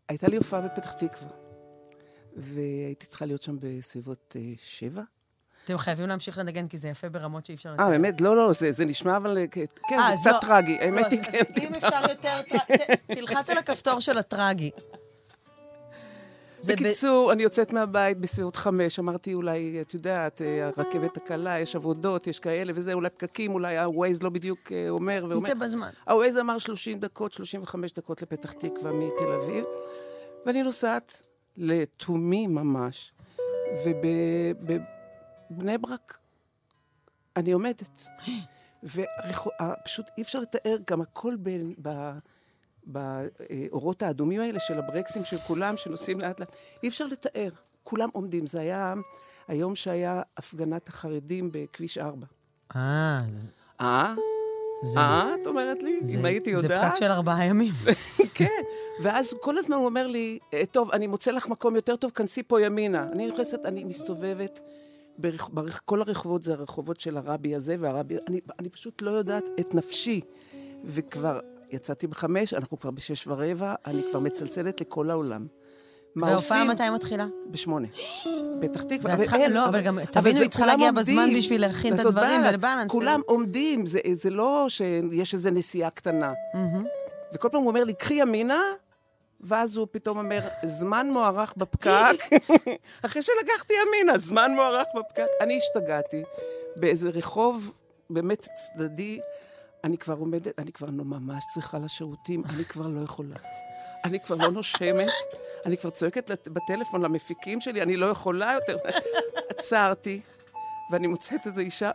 הייתה 0.08 0.28
לי 0.28 0.38
הופעה 0.38 0.62
בפתח 0.62 0.94
תקווה, 0.94 1.30
והייתי 2.36 3.06
צריכה 3.06 3.26
להיות 3.26 3.42
שם 3.42 3.58
בסביבות 3.60 4.36
אה, 4.40 4.54
שבע. 4.58 5.04
אתם 5.66 5.78
חייבים 5.78 6.08
להמשיך 6.08 6.38
לנגן, 6.38 6.68
כי 6.68 6.78
זה 6.78 6.88
יפה 6.88 7.10
ברמות 7.10 7.46
שאי 7.46 7.56
אפשר... 7.56 7.76
אה, 7.80 7.90
באמת? 7.90 8.22
לא, 8.22 8.36
לא, 8.36 8.54
זה, 8.54 8.72
זה 8.72 8.86
נשמע 8.86 9.18
אבל... 9.18 9.38
אה, 9.38 9.48
כן, 9.48 9.66
אה, 9.92 9.98
זה 10.08 10.14
אז 10.14 10.20
קצת 10.22 10.32
לא. 10.34 10.40
טרגי. 10.40 10.78
האמת 10.82 11.02
לא, 11.02 11.08
היא, 11.12 11.20
אז- 11.20 11.26
כן. 11.32 11.62
אם 11.62 11.74
אפשר 11.76 12.02
יותר... 12.10 12.58
תלחץ 13.08 13.50
על 13.50 13.58
הכפתור 13.58 14.00
של 14.00 14.18
הטרגי. 14.18 14.72
זה 16.60 16.74
ב- 16.74 16.76
בקיצור, 16.76 17.32
אני 17.32 17.44
יוצאת 17.44 17.74
מהבית 17.74 18.18
בסביבות 18.18 18.56
חמש, 18.56 19.00
אמרתי 19.00 19.34
אולי, 19.34 19.78
את 19.82 19.94
יודעת, 19.94 20.42
אה, 20.42 20.68
הרכבת 20.78 21.18
הקלה, 21.18 21.60
יש 21.60 21.76
עבודות, 21.76 22.28
יש 22.28 22.40
כאלה 22.40 22.72
וזה, 22.76 22.94
אולי 22.94 23.10
פקקים, 23.10 23.54
אולי 23.54 23.78
ה-Waze 23.78 24.24
לא 24.24 24.30
בדיוק 24.30 24.60
אה, 24.72 24.90
אומר 24.90 25.26
ואומר. 25.30 25.42
נצא 25.44 25.54
בזמן. 25.54 25.90
ה-Waze 26.08 26.40
אמר 26.40 26.58
30 26.58 27.00
דקות, 27.00 27.34
35 27.34 27.92
דקות 27.94 28.22
לפתח 28.22 28.52
תקווה 28.52 28.92
מתל 28.92 29.32
אביב, 29.44 29.66
ואני 30.46 30.64
נוסעת 30.64 31.22
לתומי 31.58 32.48
ממש, 32.48 33.14
ובבני 35.52 35.78
ברק 35.78 36.18
אני 37.38 37.52
עומדת. 37.52 38.04
ופשוט 38.84 40.06
אי 40.18 40.24
אפשר 40.24 40.40
לתאר 40.40 40.78
גם 40.90 41.02
הכל 41.02 41.36
ב... 41.44 41.50
ב 41.88 42.12
באורות 42.84 44.04
האדומים 44.04 44.42
האלה 44.42 44.60
של 44.60 44.80
הברקסים 44.80 45.24
של 45.26 45.38
כולם, 45.38 45.78
שנוסעים 45.78 46.20
לאט 46.20 46.40
לאט. 46.40 46.52
אי 46.84 46.88
אפשר 46.88 47.06
לתאר. 47.06 47.50
כולם 47.84 48.10
עומדים. 48.14 48.48
זה 48.48 48.60
היה 48.60 48.94
היום 49.48 49.76
שהיה 49.76 50.22
הפגנת 50.38 50.88
החרדים 50.90 51.50
בכביש 51.54 51.98
4. 51.98 52.28
אה, 52.76 53.20
אה? 53.82 54.16
זה... 54.84 55.00
אה? 55.00 55.36
את 55.42 55.48
אומרת 55.48 55.84
לי? 55.84 56.00
זה- 56.04 56.18
אם 56.18 56.26
הייתי 56.26 56.58
זה 56.58 56.64
יודעת? 56.66 56.92
פקק 56.92 57.00
של 57.00 57.12
ארבעה 57.12 57.46
ימים. 57.46 57.74
כן. 58.34 58.62
ואז 59.04 59.34
כל 59.42 59.58
הזמן 59.58 59.76
הוא 59.76 59.86
אומר 59.86 60.08
לי, 60.08 60.40
"אה, 60.54 60.64
טוב, 60.72 60.92
אני 60.92 61.08
מוצא 61.08 61.32
לך 61.32 61.48
מקום 61.48 61.76
יותר 61.76 61.96
טוב, 61.96 62.12
כנסי 62.12 62.44
פה 62.44 62.62
ימינה. 62.62 63.04
אני 63.12 63.28
נכנסת, 63.28 63.66
אני 63.66 63.84
מסתובבת, 63.84 64.60
ברח, 65.22 65.50
ברח, 65.54 65.82
כל 65.86 66.02
הרחובות 66.02 66.44
זה 66.44 66.54
הרחובות 66.54 67.00
של 67.00 67.18
הרבי 67.18 67.56
הזה 67.56 67.76
והרבי... 67.80 68.16
אני, 68.28 68.40
אני 68.60 68.70
פשוט 68.70 69.02
לא 69.02 69.12
יודעת 69.12 69.44
את 69.60 69.76
נפשי. 69.76 70.22
וכבר 70.86 71.40
יצאתי 71.72 72.08
בחמש, 72.08 72.54
אנחנו 72.54 72.80
כבר 72.80 72.92
בשש 72.92 73.28
ורבע, 73.28 73.76
אני 73.86 74.02
כבר 74.12 74.20
מצלצלת 74.20 74.82
לכל 74.82 75.10
העולם. 75.10 75.48
מה 76.16 76.28
וההופעה 76.28 76.58
עושים? 76.60 76.72
מתי 76.72 76.90
מתחילה? 76.90 77.28
בשמונה. 77.52 77.88
פתח 78.62 78.84
תקווה. 78.84 79.12
ואת 79.14 79.22
צריכה- 79.22 79.48
לא, 79.48 79.66
אבל 79.66 79.82
גם, 79.82 80.00
תבינו, 80.12 80.40
היא 80.40 80.50
צריכה 80.50 80.66
להגיע 80.66 80.92
בזמן 80.92 81.30
בשביל 81.38 81.62
להכין 81.62 81.94
את 81.96 82.00
הדברים 82.00 82.42
בלנס. 82.42 82.50
ולבלנס. 82.50 82.92
כולם 82.92 83.22
עומדים, 83.26 83.86
זה, 83.86 84.00
לא 84.32 84.66
שיש 84.70 85.34
איזו 85.34 85.50
נסיעה 85.52 85.90
קטנה. 85.90 86.34
וכל 87.34 87.50
פעם 87.52 87.62
הוא 87.62 87.70
אומר 87.70 87.84
לי, 87.84 87.94
קחי 87.94 88.14
ימינה, 88.14 88.62
ואז 89.44 89.78
הוא 89.78 89.88
פתאום 89.92 90.18
אומר, 90.18 90.40
זמן 90.64 91.10
מוערך 91.10 91.54
בפקק. 91.58 92.18
אחרי 93.06 93.22
שלקחתי 93.22 93.74
ימינה, 93.88 94.18
זמן 94.18 94.52
מוערך 94.56 94.88
בפקק. 94.96 95.28
אני 95.42 95.58
השתגעתי 95.58 96.24
באיזה 96.76 97.10
רחוב 97.10 97.78
באמת 98.10 98.48
צדדי. 98.54 99.20
אני 99.84 99.98
כבר 99.98 100.14
עומדת, 100.14 100.60
אני 100.60 100.72
כבר 100.72 100.88
לא 100.88 101.04
ממש 101.04 101.44
צריכה 101.54 101.80
לשירותים, 101.80 102.44
אני 102.56 102.66
כבר 102.66 102.88
לא 102.88 103.04
יכולה. 103.04 103.36
אני 104.06 104.20
כבר 104.20 104.36
לא 104.36 104.52
נושמת, 104.52 105.10
אני 105.66 105.78
כבר 105.78 105.90
צועקת 105.90 106.48
בטלפון 106.48 107.02
למפיקים 107.02 107.62
שלי, 107.62 107.82
אני 107.82 107.98
לא 107.98 108.06
יכולה 108.06 108.54
יותר. 108.54 108.78
עצרתי, 109.58 110.22
ואני 110.92 111.08
מוצאת 111.08 111.48
איזו 111.48 111.62
אישה, 111.62 111.92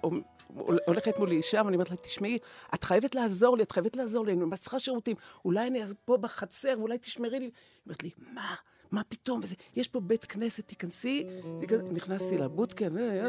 הולכת 0.87 1.19
מולי 1.19 1.37
אישה, 1.37 1.63
ואני 1.65 1.77
אומרת 1.77 1.91
לה, 1.91 1.97
תשמעי, 1.97 2.39
את 2.75 2.85
חייבת 2.85 3.15
לעזור 3.15 3.57
לי, 3.57 3.63
את 3.63 3.73
חייבת 3.73 3.97
לעזור 3.97 4.27
לי, 4.27 4.33
אני 4.33 4.41
ממש 4.45 4.59
צריכה 4.59 4.79
שירותים. 4.79 5.17
אולי 5.45 5.67
אני 5.67 5.81
פה 6.05 6.17
בחצר, 6.17 6.75
ואולי 6.79 6.99
תשמרי 6.99 7.31
לי. 7.41 7.45
היא 7.47 7.51
אומרת 7.87 8.03
לי, 8.03 8.11
מה? 8.35 8.55
מה 8.91 9.03
פתאום? 9.09 9.41
וזה, 9.43 9.55
יש 9.77 9.89
פה 9.89 10.01
בית 10.01 10.25
כנסת, 10.25 10.67
תיכנסי. 10.69 11.27
תיכנס- 11.61 11.91
נכנסתי 11.93 12.39
לבודקה, 12.39 12.85
אה, 12.99 13.29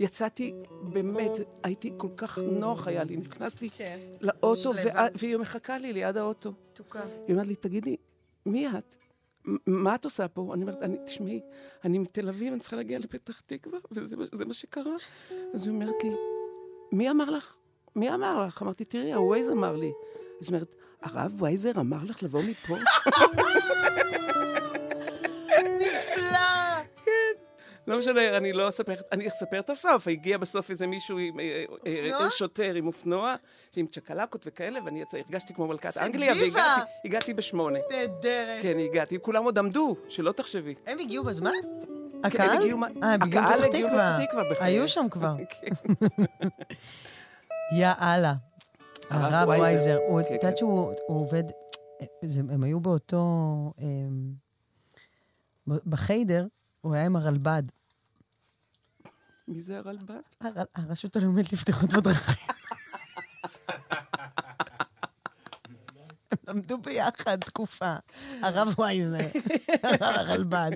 יצאתי, 0.00 0.52
באמת, 0.82 1.30
הייתי 1.62 1.92
כל 1.96 2.08
כך 2.16 2.38
נוח 2.38 2.86
היה 2.88 3.04
לי. 3.04 3.16
נכנסתי 3.16 3.70
כן. 3.70 3.98
לאוטו, 4.20 4.72
והיא 5.14 5.36
מחכה 5.36 5.78
לי 5.78 5.92
ליד 5.92 6.16
האוטו. 6.16 6.52
היא 7.26 7.34
אומרת 7.34 7.46
לי, 7.46 7.54
תגידי, 7.54 7.96
מי 8.46 8.68
את? 8.68 8.96
מה 9.66 9.94
את 9.94 10.04
עושה 10.04 10.28
פה? 10.28 10.50
אני 10.54 10.62
אומרת, 10.62 10.82
אני, 10.82 10.96
תשמעי, 11.06 11.40
אני 11.84 11.98
מתל 11.98 12.28
אביב, 12.28 12.52
אני 12.52 12.60
צריכה 12.60 12.76
להגיע 12.76 12.98
לפתח 12.98 13.40
תקווה, 13.40 13.78
וזה 13.90 14.16
מה- 14.16 14.24
זה 14.32 14.44
מה 14.44 14.54
שקרה. 14.54 14.92
אז 15.54 15.62
היא 15.62 15.70
אומרת 15.70 16.04
לי, 16.04 16.10
מי 16.92 17.10
אמר 17.10 17.30
לך? 17.30 17.54
מי 17.96 18.14
אמר 18.14 18.46
לך? 18.46 18.62
אמרתי, 18.62 18.84
תראי, 18.84 19.12
הווייז 19.12 19.50
אמר 19.50 19.76
לי. 19.76 19.92
אז 20.40 20.46
היא 20.46 20.54
אומרת, 20.54 20.76
הרב 21.02 21.42
וייזר 21.42 21.70
אמר 21.80 21.98
לך 22.04 22.22
לבוא 22.22 22.42
מפה? 22.42 22.74
נפלא! 25.80 26.75
לא 27.86 27.98
משנה, 27.98 28.36
אני 28.36 28.52
לא 28.52 28.68
אספר, 28.68 28.94
אני 29.12 29.28
אספר 29.28 29.58
את 29.58 29.70
הסוף. 29.70 30.08
הגיע 30.08 30.38
בסוף 30.38 30.70
איזה 30.70 30.86
מישהו 30.86 31.18
עם 31.18 31.40
אה, 31.40 31.64
אה, 31.86 32.04
אופנוע? 32.12 32.30
שוטר 32.30 32.74
עם 32.74 32.86
אופנוע, 32.86 33.34
עם 33.76 33.86
צ'קלקות 33.86 34.42
וכאלה, 34.46 34.80
ואני 34.84 35.02
הרגשתי 35.12 35.54
כמו 35.54 35.66
מלכת 35.66 35.96
אנגליה. 35.96 36.32
והגעתי 36.32 36.80
הגעתי 37.04 37.34
בשמונה. 37.34 37.78
נהדרת. 37.90 38.62
כן, 38.62 38.78
הגעתי, 38.78 39.18
כולם 39.22 39.44
עוד 39.44 39.58
עמדו, 39.58 39.96
שלא 40.08 40.32
תחשבי. 40.32 40.74
הם 40.86 40.98
הגיעו 40.98 41.24
בזמן? 41.24 41.50
כן, 41.62 42.28
הקהל? 42.28 42.50
הם 42.50 42.60
הגיעו 42.62 42.78
מה- 42.78 42.86
אה, 43.02 43.12
הם 43.14 43.22
הגיעו 43.22 43.44
הקהל 43.44 43.64
הגיעו 43.64 43.88
תקווה. 43.88 44.18
לפתח 44.20 44.30
תקווה. 44.52 44.66
היו 44.66 44.88
שם 44.88 45.06
כבר. 45.10 45.34
כן. 45.60 45.92
יא 47.78 47.88
אללה. 48.00 48.32
הרב 49.10 49.48
וייזר. 49.48 49.98
הוא- 50.08 50.20
את 50.20 50.26
כן, 50.26 50.34
יודעת 50.34 50.50
כן. 50.50 50.56
שהוא 50.56 50.92
הוא 51.06 51.20
עובד... 51.20 51.42
הם 52.50 52.62
היו 52.62 52.80
באותו... 52.80 53.18
אמ, 53.80 54.32
בחיידר, 55.86 56.46
הוא 56.80 56.94
היה 56.94 57.04
עם 57.06 57.16
הרלב"ד. 57.16 57.62
מי 59.48 59.60
זה 59.60 59.78
הרלב"ד? 59.78 60.20
הר- 60.40 60.64
הרשות 60.74 61.16
הלאומית 61.16 61.52
לבטיחות 61.52 61.92
בדרכים. 61.92 62.54
הם 66.30 66.36
למדו 66.48 66.78
ביחד 66.78 67.40
תקופה. 67.40 67.94
הרב 68.42 68.78
וייזנר, 68.78 69.28
הרלב"ד. 70.00 70.70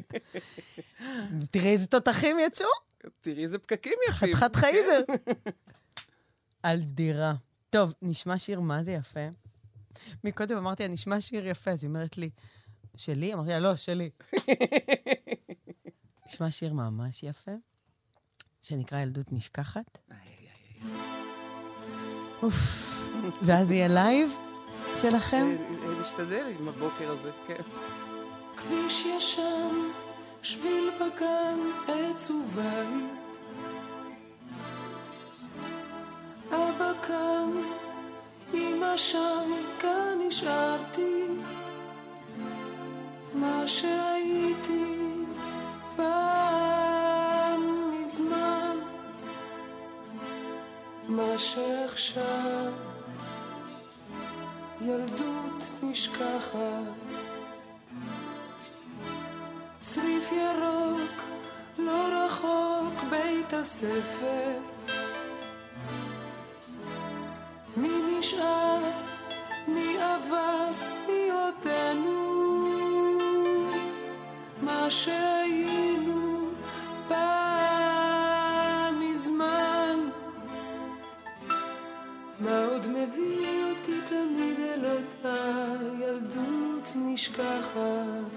תראי 1.51 1.73
איזה 1.73 1.87
תותחים 1.87 2.37
יצאו. 2.47 2.67
תראי 3.21 3.43
איזה 3.43 3.59
פקקים 3.59 3.93
יפים. 4.09 4.35
חתיכת 4.35 4.57
חיידר. 4.57 5.01
על 6.63 6.81
דירה. 6.81 7.35
טוב, 7.71 7.93
נשמע 8.03 8.39
שיר 8.39 8.61
מה 8.61 8.85
זה 8.85 8.93
יפה. 8.93 9.29
מקודם 10.25 10.57
אמרתי 10.57 10.83
לה, 10.83 10.89
נשמע 10.89 11.21
שיר 11.21 11.47
יפה, 11.47 11.71
אז 11.71 11.85
היא 11.85 11.89
אומרת 11.89 12.19
לי, 12.19 12.31
שלי? 12.97 13.35
אמרתי 13.35 13.51
לה, 13.51 13.59
לא, 13.59 13.77
שלי. 13.77 14.11
נשמע 16.29 16.51
שיר 16.51 16.73
ממש 16.73 17.23
יפה, 17.23 17.51
שנקרא 18.62 18.99
ילדות 18.99 19.33
נשכחת. 19.33 19.99
אוף. 22.42 22.55
ואז 23.42 23.70
יהיה 23.70 23.88
live 23.88 24.31
שלכם? 25.01 25.57
אה, 25.57 26.01
נשתדל 26.01 26.46
עם 26.59 26.68
הבוקר 26.68 27.11
הזה, 27.11 27.31
כן. 27.46 27.62
כביש 28.57 29.07
ישן, 29.07 29.75
שביל 30.42 30.90
בגן, 30.96 31.59
עץ 31.88 32.31
ובית. 32.31 33.38
אבא 36.49 36.92
כאן, 37.07 37.51
אמא 38.55 38.96
שם, 38.96 39.51
כאן 39.81 40.18
נשארתי. 40.29 41.27
מה 43.35 43.62
שהייתי 43.66 44.85
פעם 45.96 46.70
מה 51.11 51.38
שעכשיו 51.38 52.73
ילדות 54.81 55.62
נשכחת. 55.83 56.59
צריף 59.81 60.33
ירוק, 60.33 61.23
לא 61.79 62.07
רחוק 62.12 63.03
בית 63.11 63.53
הספר. 63.53 64.51
מי 67.77 68.18
נשאר, 68.18 68.79
מי 69.68 69.96
עבר, 70.03 70.68
מי 71.07 71.31
עודנו, 71.31 72.51
מה 74.62 74.90
שהיינו 74.90 75.50
נשכחת? 87.21 88.31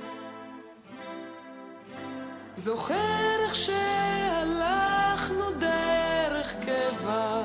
זוכר 2.56 3.40
איך 3.44 3.56
שהלכנו 3.56 5.52
דרך 5.60 6.56
קבע 6.66 7.42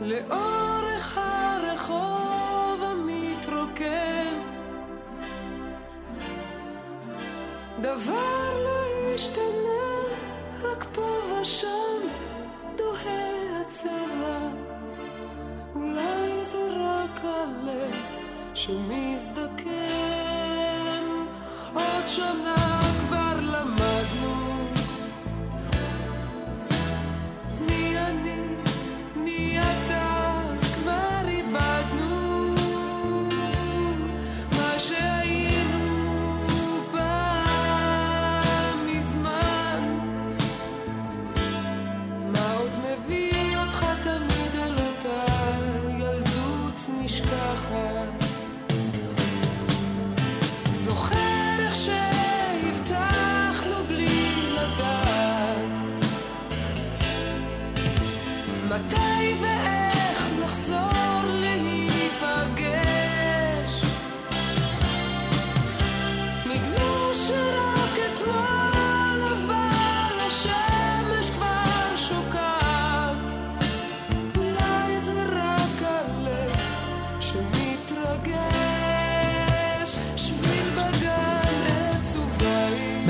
לאורך 0.00 1.18
הרחוב 1.18 2.82
המתרוקן 2.82 4.32
דבר 7.80 8.35
שמזדקן 18.65 19.71
עוד 21.73 22.07
שנה 22.07 22.74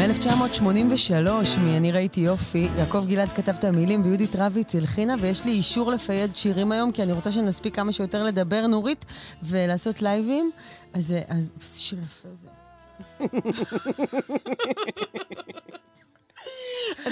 מ-1983, 0.06 1.58
מ"אני 1.60 1.92
ראיתי 1.92 2.20
יופי", 2.20 2.68
יעקב 2.78 3.06
גלעד 3.06 3.28
כתב 3.28 3.54
את 3.58 3.64
המילים 3.64 4.02
ויהודית 4.04 4.36
רביץ 4.36 4.74
הלחינה, 4.74 5.14
ויש 5.20 5.44
לי 5.44 5.50
אישור 5.50 5.90
לפייד 5.90 6.36
שירים 6.36 6.72
היום, 6.72 6.92
כי 6.92 7.02
אני 7.02 7.12
רוצה 7.12 7.32
שנספיק 7.32 7.76
כמה 7.76 7.92
שיותר 7.92 8.24
לדבר, 8.24 8.66
נורית, 8.66 9.04
ולעשות 9.42 10.02
לייבים. 10.02 10.50
אז 10.92 11.06
זה 11.06 11.22
שיר 11.60 11.98
יפה 12.02 12.28
זה. 12.34 12.48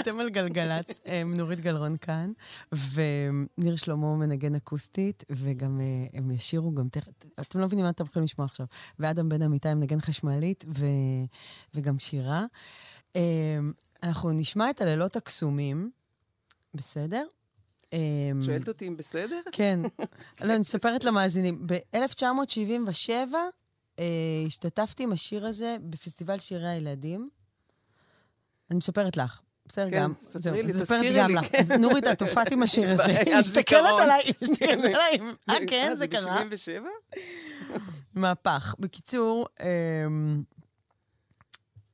אתם 0.01 0.19
על 0.19 0.29
גלגלצ, 0.29 1.01
נורית 1.25 1.59
גלרון 1.59 1.97
כאן, 1.97 2.31
וניר 2.71 3.75
שלמה 3.75 4.15
מנגן 4.15 4.55
אקוסטית, 4.55 5.23
וגם 5.29 5.81
אה, 5.81 6.19
הם 6.19 6.31
ישירו 6.31 6.73
גם 6.73 6.87
תכף, 6.89 7.11
אתם 7.41 7.59
לא 7.59 7.65
מבינים 7.65 7.85
מה 7.85 7.89
אתם 7.89 8.03
יכולים 8.05 8.23
לשמוע 8.23 8.45
עכשיו. 8.45 8.65
ואדם 8.99 9.29
בן 9.29 9.41
אמיתי 9.41 9.73
מנגן 9.73 10.01
חשמלית, 10.01 10.65
ו, 10.67 10.85
וגם 11.73 11.99
שירה. 11.99 12.45
אמ, 13.15 13.71
אנחנו 14.03 14.31
נשמע 14.31 14.69
את 14.69 14.81
הלילות 14.81 15.15
הקסומים, 15.15 15.91
בסדר? 16.73 17.25
אמ, 17.93 17.97
שואלת 18.41 18.67
אותי 18.67 18.87
אם 18.87 18.97
בסדר? 18.97 19.41
כן. 19.51 19.79
לא, 20.41 20.51
אני 20.51 20.57
מספרת 20.57 21.03
למאזינים. 21.03 21.67
ב-1977 21.67 23.11
אה, 23.99 24.05
השתתפתי 24.47 25.03
עם 25.03 25.11
השיר 25.11 25.45
הזה 25.45 25.77
בפסטיבל 25.81 26.39
שירי 26.39 26.69
הילדים. 26.69 27.29
אני 28.71 28.77
מספרת 28.77 29.17
לך. 29.17 29.41
בסדר, 29.67 29.89
כן, 29.89 29.95
גם. 30.03 30.13
ספרי 30.21 30.41
זהו, 30.41 30.53
לי, 30.53 30.73
תזכירי 30.73 31.27
לי, 31.27 31.33
לך. 31.35 31.45
כן. 31.51 31.59
אז 31.59 31.71
נורית, 31.71 32.07
את 32.07 32.21
הופעת 32.21 32.51
עם 32.51 32.63
השיר 32.63 32.91
הזה. 32.93 33.19
היא 33.19 33.35
מסתכלת. 33.35 33.99
עליי, 34.01 34.21
היא 34.25 34.33
מסתכלת 34.41 34.85
עליי. 34.95 35.19
אה, 35.49 35.55
כן, 35.67 35.93
זה 35.95 36.07
קרה. 36.07 36.43
ב-77? 36.49 37.13
מהפך. 38.13 38.75
בקיצור, 38.79 39.47
אמ, 39.59 40.43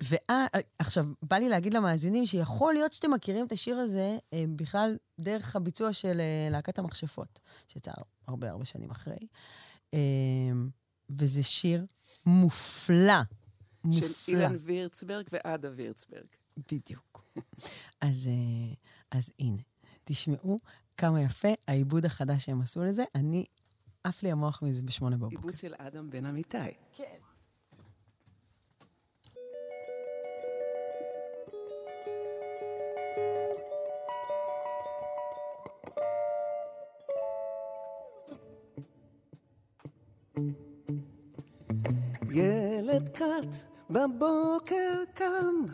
ועכשיו, 0.01 1.05
בא 1.21 1.35
לי 1.35 1.49
להגיד 1.49 1.73
למאזינים 1.73 2.25
שיכול 2.25 2.73
להיות 2.73 2.93
שאתם 2.93 3.11
מכירים 3.11 3.45
את 3.45 3.51
השיר 3.51 3.77
הזה 3.77 4.17
אה, 4.33 4.43
בכלל 4.55 4.97
דרך 5.19 5.55
הביצוע 5.55 5.93
של 5.93 6.19
אה, 6.19 6.49
להקת 6.51 6.79
המכשפות, 6.79 7.39
שיצא 7.67 7.91
הרבה 8.27 8.49
הרבה 8.49 8.65
שנים 8.65 8.91
אחרי. 8.91 9.27
אמ, 9.93 10.69
וזה 11.09 11.43
שיר 11.43 11.85
מופלא. 12.25 13.13
מופלא. 13.83 14.07
של 14.07 14.13
אילן 14.27 14.55
וירצברג 14.59 15.25
ועדה 15.31 15.69
וירצברג. 15.75 16.25
בדיוק. 16.71 17.25
אז, 18.01 18.27
אה, 18.27 18.73
אז 19.11 19.31
הנה, 19.39 19.61
תשמעו 20.03 20.57
כמה 20.97 21.21
יפה 21.21 21.47
העיבוד 21.67 22.05
החדש 22.05 22.45
שהם 22.45 22.61
עשו 22.61 22.83
לזה. 22.83 23.03
אני, 23.15 23.45
עף 24.03 24.23
לי 24.23 24.31
המוח 24.31 24.61
מזה 24.61 24.83
בשמונה 24.83 25.17
בבוקר. 25.17 25.35
עיבוד 25.35 25.57
של 25.57 25.73
אדם 25.77 26.09
בן 26.09 26.25
אמיתי. 26.25 26.57
כן. 26.95 27.17
ילד 43.01 43.09
קט 43.09 43.55
בבוקר 43.89 45.03
קם 45.13 45.65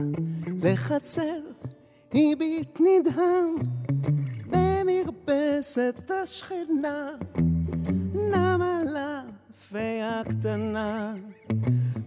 לחצר, 0.64 1.40
הביט 2.14 2.80
נדהם 2.80 3.56
במרפסת 4.48 6.12
השכנה, 6.24 7.10
נם 8.14 8.62
עליו 8.62 9.24
פיה 9.70 10.22
קטנה, 10.30 11.14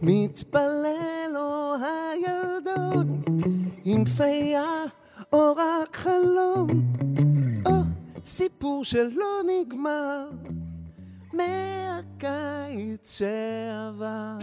מתפלל 0.02 1.36
או 1.36 1.74
הילדון, 1.74 3.22
עם 3.84 4.04
פיה 4.04 4.84
או 5.32 5.52
רק 5.56 5.96
חלום, 5.96 6.66
או 7.66 7.72
סיפור 8.24 8.84
שלא 8.84 9.40
נגמר, 9.46 10.30
מהקיץ 11.32 13.18
שעבר. 13.18 14.38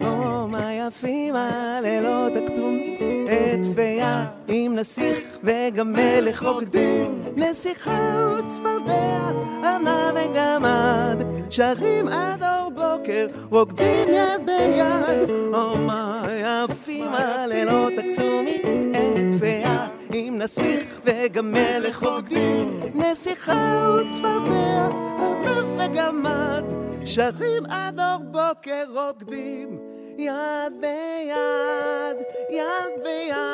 או 0.00 0.48
מה 0.48 0.72
יפים 0.72 1.34
הלילות 1.36 2.32
הכתומים, 2.36 3.26
את 3.26 3.66
פיה 3.74 4.26
עם 4.48 4.74
נסיך 4.74 5.38
וגם 5.44 5.92
מלך 5.92 6.42
רוקדים, 6.42 7.22
נסיכה 7.36 8.30
וצפרדע, 8.38 9.18
ענה 9.64 10.10
וגמד, 10.14 11.22
שרים 11.50 12.08
עד 12.08 12.42
אור 12.42 12.70
בוקר, 12.70 13.26
רוקדים 13.50 14.08
יד 14.08 14.46
ביד. 14.46 15.30
או 15.54 15.78
מה 15.78 16.26
יפים 16.40 17.08
הלילות 17.08 17.92
הקסומים, 17.98 18.92
את 18.92 19.40
פיה 19.40 19.75
עם 20.12 20.38
נסיך 20.38 21.00
וגם 21.04 21.52
מלך 21.52 22.02
רוקדים, 22.02 22.80
נסיכה 22.94 23.96
וצפרדע, 23.98 24.88
ערב 25.20 25.78
וגמד, 25.78 26.64
שרים 27.04 27.66
עד 27.66 28.00
אור 28.00 28.22
בוקר 28.30 28.84
רוקדים, 28.94 29.78
יד 30.18 30.72
ביד, 30.80 32.16
יד 32.50 33.02
ביד. 33.04 33.46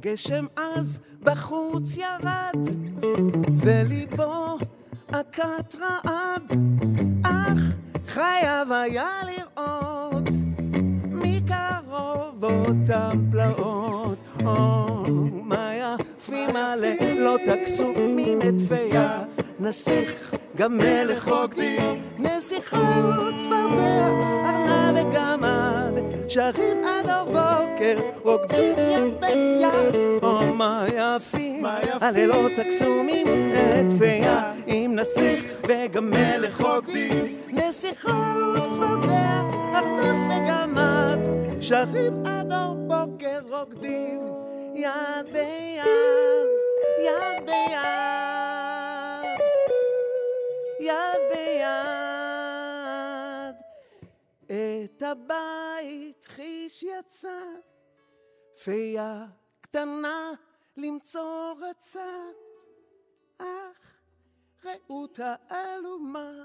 גשם 0.00 0.46
אז 0.56 1.00
בחוץ 1.20 1.96
ירד, 1.96 2.68
וליבו 3.56 4.58
הכת 5.08 5.74
רעד, 5.80 6.52
אך 7.24 7.58
חייב 8.06 8.72
היה 8.72 9.20
לראות 9.26 10.25
מקרוב 11.84 12.44
אותם 12.44 13.18
פלאות. 13.30 14.18
או, 14.46 14.86
מה 15.42 15.70
יפים 15.74 16.56
הלילות 16.56 17.40
הקסומים 17.48 18.42
את 18.42 18.60
פיה, 18.68 19.22
נסיך 19.60 20.34
גם 20.56 20.76
מלך 20.78 21.28
רוקדים, 21.28 22.02
נסיכה 22.18 22.76
וצפרדע, 23.18 24.06
ענה 24.48 24.92
וגמד, 24.94 26.02
שרים 26.28 26.84
עד 26.84 27.10
אור 27.10 27.26
בוקר, 27.26 27.98
רוקדים 28.22 28.74
יד 28.78 29.20
ביד. 29.20 29.94
או, 30.22 30.54
מה 30.54 30.84
יפים 30.94 31.64
הלילות 32.00 32.52
הקסומים 32.58 33.26
את 33.54 33.92
פיה, 33.98 34.52
עם 34.66 34.94
נסיך 34.94 35.44
וגם 35.68 36.10
מלך 36.10 36.60
רוקדים, 36.60 37.36
נסיכה 37.48 38.34
וצפרדע, 38.54 39.40
ארנב 39.74 40.30
וגמד, 40.30 40.65
שרים 41.68 42.26
עד 42.26 42.52
אור 42.52 42.74
בוקר 42.74 43.40
רוקדים, 43.48 44.20
יד 44.74 45.26
ביד, 45.32 46.46
יד 46.98 47.46
ביד, 47.46 49.40
יד 50.80 51.20
ביד. 51.32 51.56
את 54.46 55.02
הבית 55.02 56.24
חיש 56.24 56.82
יצא, 56.82 57.40
פיה 58.64 59.26
קטנה 59.60 60.30
למצוא 60.76 61.54
רצה, 61.60 62.16
אך 63.38 63.94
רעות 64.64 65.18
האלומה, 65.22 66.44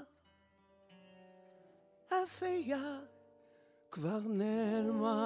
הפיה 2.10 3.00
כבר 3.92 4.18
נעלמה. 4.24 5.18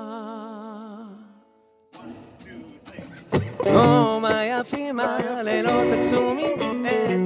או 3.60 4.20
מה 4.20 4.44
יפים 4.44 5.00
הלילות 5.00 5.92
הקסומים, 5.98 6.84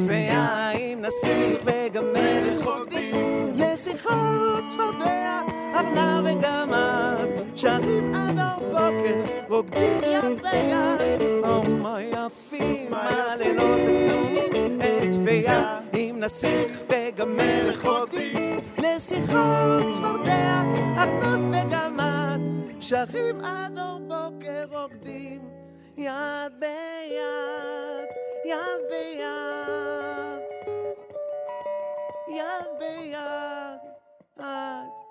פיה 0.09 0.71
עם 0.71 1.03
נסיך 1.03 1.61
וגם 1.65 2.05
מלך 2.13 2.67
רוקדים, 2.67 3.53
נסיכה 3.55 4.39
וצפרדע, 4.59 5.41
ארנב 5.75 6.25
וגמד, 6.25 7.57
שרים 7.57 8.15
עד 8.15 8.39
אור 8.39 8.69
בוקר, 8.69 9.45
רוקדים 9.49 10.01
יד 10.03 10.43
ביד. 10.43 11.21
או 11.45 11.63
מה 11.63 12.03
יפים 12.03 12.95
הלילות 12.95 13.81
הקסומים, 13.81 14.10
נסיך 16.21 16.83
וגם 16.89 17.37
מלך 17.37 17.87
רוקדים, 17.87 18.61
נסיכה 18.79 19.79
וצפרדע, 19.81 20.63
ארנב 20.99 21.49
וגמד, 21.49 22.41
שרים 22.81 23.41
עד 23.45 23.79
אור 23.79 23.99
בוקר 23.99 24.65
רוקדים, 24.71 25.49
יד 25.97 26.53
ביד, 26.59 28.09
יד 28.45 28.83
ביד, 28.91 30.43
יד 32.29 32.69
ביד, 32.79 33.81
עד. 34.39 35.10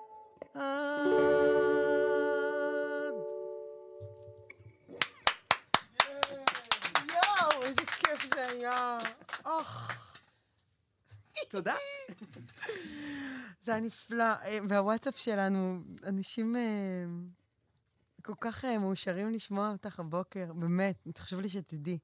תודה. 11.50 11.74
זה 13.62 13.72
היה 13.72 13.80
נפלא. 13.80 14.24
אה, 14.24 14.58
והוואטסאפ 14.68 15.18
שלנו, 15.18 15.80
אנשים 16.06 16.56
אה, 16.56 16.62
כל 18.22 18.34
כך 18.40 18.64
אה, 18.64 18.78
מאושרים 18.78 19.30
לשמוע 19.30 19.70
אותך 19.70 20.00
הבוקר, 20.00 20.52
באמת, 20.52 21.18
חשוב 21.18 21.40
לי 21.40 21.48
שתדעי. 21.48 21.98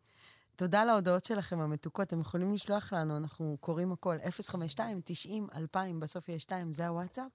תודה 0.57 0.83
על 0.83 0.89
ההודעות 0.89 1.25
שלכם 1.25 1.61
המתוקות, 1.61 2.07
אתם 2.07 2.21
יכולים 2.21 2.55
לשלוח 2.55 2.93
לנו, 2.93 3.17
אנחנו 3.17 3.57
קוראים 3.61 3.93
הכל, 3.93 4.17
052 4.51 5.01
90 5.05 5.49
2000 5.55 6.01
בסוף 6.01 6.29
יש 6.29 6.43
2, 6.43 6.73
זה 6.73 6.87
הוואטסאפ. 6.87 7.33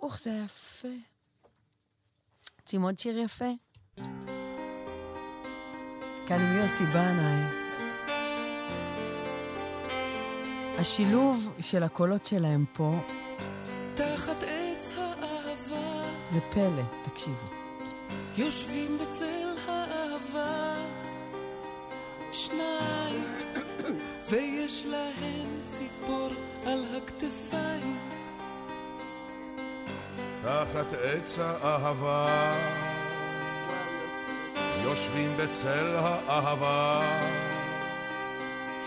אוח, 0.00 0.18
זה 0.18 0.30
יפה. 0.44 0.88
רוצים 2.60 2.82
עוד 2.82 2.98
שיר 2.98 3.18
יפה? 3.18 3.50
כאן 6.26 6.40
עם 6.40 6.56
יוסי 6.56 6.84
בנאי. 6.84 7.59
השילוב 10.80 11.50
של 11.60 11.82
הקולות 11.82 12.26
שלהם 12.26 12.64
פה 12.72 12.94
תחת 13.94 14.42
עץ 14.42 14.92
האהבה, 14.96 16.04
זה 16.30 16.40
פלא, 16.54 16.82
תקשיבו. 17.04 17.46
יושבים 18.36 18.98
בצל 18.98 19.56
האהבה, 19.66 20.76
שניים, 22.32 23.24
ויש 24.30 24.86
להם 24.86 25.58
ציפור 25.64 26.28
על 26.66 26.84
הכתפיים. 26.96 27.98
תחת 30.42 30.92
עץ 31.02 31.38
האהבה, 31.38 32.54
יושבים 34.84 35.30
בצל 35.36 35.96
האהבה, 35.96 37.00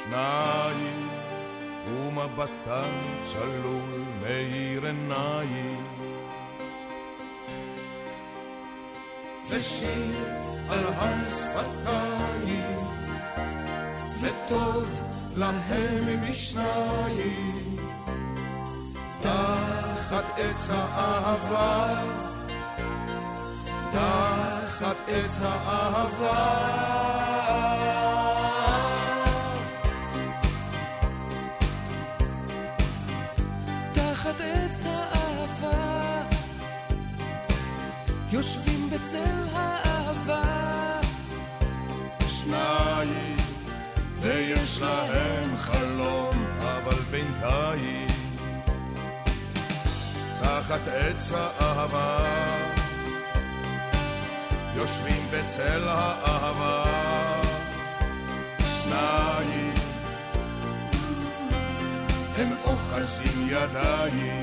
שניים, 0.04 1.23
ומבטם 1.88 2.92
צלול 3.24 4.04
מאיר 4.22 4.86
עיניים. 4.86 5.94
ושיר 9.50 10.26
על 10.70 10.86
השפתיים, 10.98 12.78
וטוב 14.22 15.02
להם 15.36 16.22
משניים. 16.30 17.78
תחת 19.22 20.26
עץ 20.38 20.70
האהבה, 20.70 22.02
תחת 23.92 24.96
עץ 25.08 25.42
האהבה. 25.42 27.33
תחת 34.24 34.42
עץ 34.42 34.84
האהבה, 34.86 36.22
יושבים 38.32 38.90
בצל 38.90 39.48
האהבה, 39.52 41.00
שניים, 42.28 43.36
ויש 44.20 44.82
להם 44.82 45.58
חלום, 45.58 46.46
אבל 46.60 46.96
בינתיים, 47.12 48.08
תחת 50.42 50.88
עץ 50.88 51.32
האהבה, 51.34 52.26
יושבים 54.76 55.24
בצל 55.32 55.88
האהבה, 55.88 56.83
אוחזים 62.94 63.48
ידיים. 63.48 64.42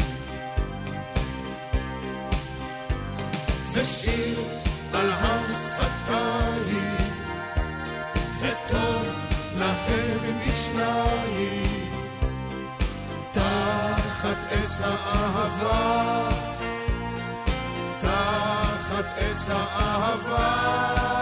ושיר 3.73 4.39
על 4.93 5.11
השפתיים, 5.11 6.97
וטוב 8.41 9.07
להם 9.59 10.39
בשניים, 10.41 11.91
תחת 13.33 14.37
עץ 14.51 14.81
האהבה, 14.81 16.29
תחת 18.01 19.19
עץ 19.19 19.49
האהבה. 19.51 21.20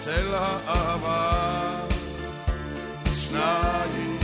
בצל 0.00 0.34
האהבה, 0.34 1.86
שניים 3.14 4.18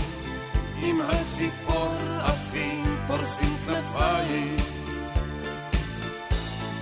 עם 0.83 1.01
הציפור 1.01 1.95
עפים 2.21 2.85
פורסים 3.07 3.57
כנפיים, 3.67 4.57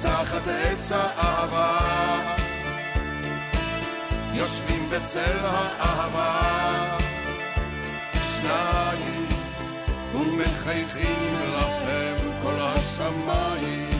תחת 0.02 0.46
עץ 0.46 0.92
האהבה, 0.92 1.78
יושבים 4.34 4.90
בצל 4.90 5.38
האהבה, 5.42 6.98
שניים 8.12 9.26
ומחייכים. 10.14 11.13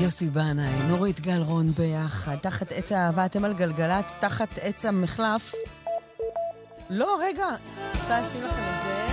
יוסי 0.04 0.26
בנאי, 0.26 0.82
נורית 0.88 1.20
גלרון 1.20 1.70
ביחד, 1.70 2.36
תחת 2.36 2.72
עץ 2.72 2.92
האהבה, 2.92 3.26
אתם 3.26 3.44
על 3.44 3.52
גלגלצ, 3.54 4.14
תחת 4.20 4.58
עץ 4.62 4.84
המחלף. 4.84 5.54
לא, 6.90 7.18
רגע, 7.20 7.46
רוצה 7.94 8.20
לשים 8.20 8.42
לכם 8.42 8.46
את 8.46 8.84
זה? 8.84 9.06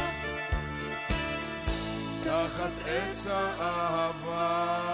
תחת 2.23 2.71
עץ 2.87 3.27
האהבה. 3.29 4.91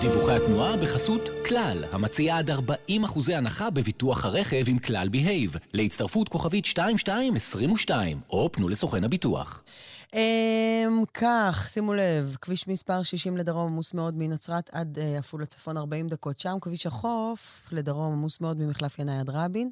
דיווחי 0.00 0.32
התנועה 0.32 0.76
בחסות 0.76 1.22
כלל, 1.48 1.84
המציעה 1.92 2.38
עד 2.38 2.50
40 2.50 3.04
אחוזי 3.04 3.34
הנחה 3.34 3.70
בביטוח 3.70 4.24
הרכב 4.24 4.64
עם 4.66 4.78
כלל 4.78 5.08
בהייב. 5.08 5.56
להצטרפות 5.72 6.28
כוכבית 6.28 6.64
2222, 6.66 8.20
או 8.30 8.52
פנו 8.52 8.68
לסוכן 8.68 9.04
הביטוח. 9.04 9.62
אמ, 10.14 11.04
כך, 11.14 11.68
שימו 11.68 11.94
לב, 11.94 12.36
כביש 12.40 12.68
מספר 12.68 13.02
60 13.02 13.36
לדרום 13.36 13.66
עמוס 13.66 13.94
מאוד 13.94 14.14
מנצרת 14.16 14.70
עד 14.72 14.98
אה, 14.98 15.18
עפולה 15.18 15.46
צפון 15.46 15.76
40 15.76 16.08
דקות 16.08 16.40
שם, 16.40 16.58
כביש 16.60 16.86
החוף 16.86 17.68
לדרום 17.72 18.12
עמוס 18.12 18.40
מאוד 18.40 18.58
ממחלף 18.58 18.98
ינאי 18.98 19.18
עד 19.18 19.30
רבין, 19.30 19.70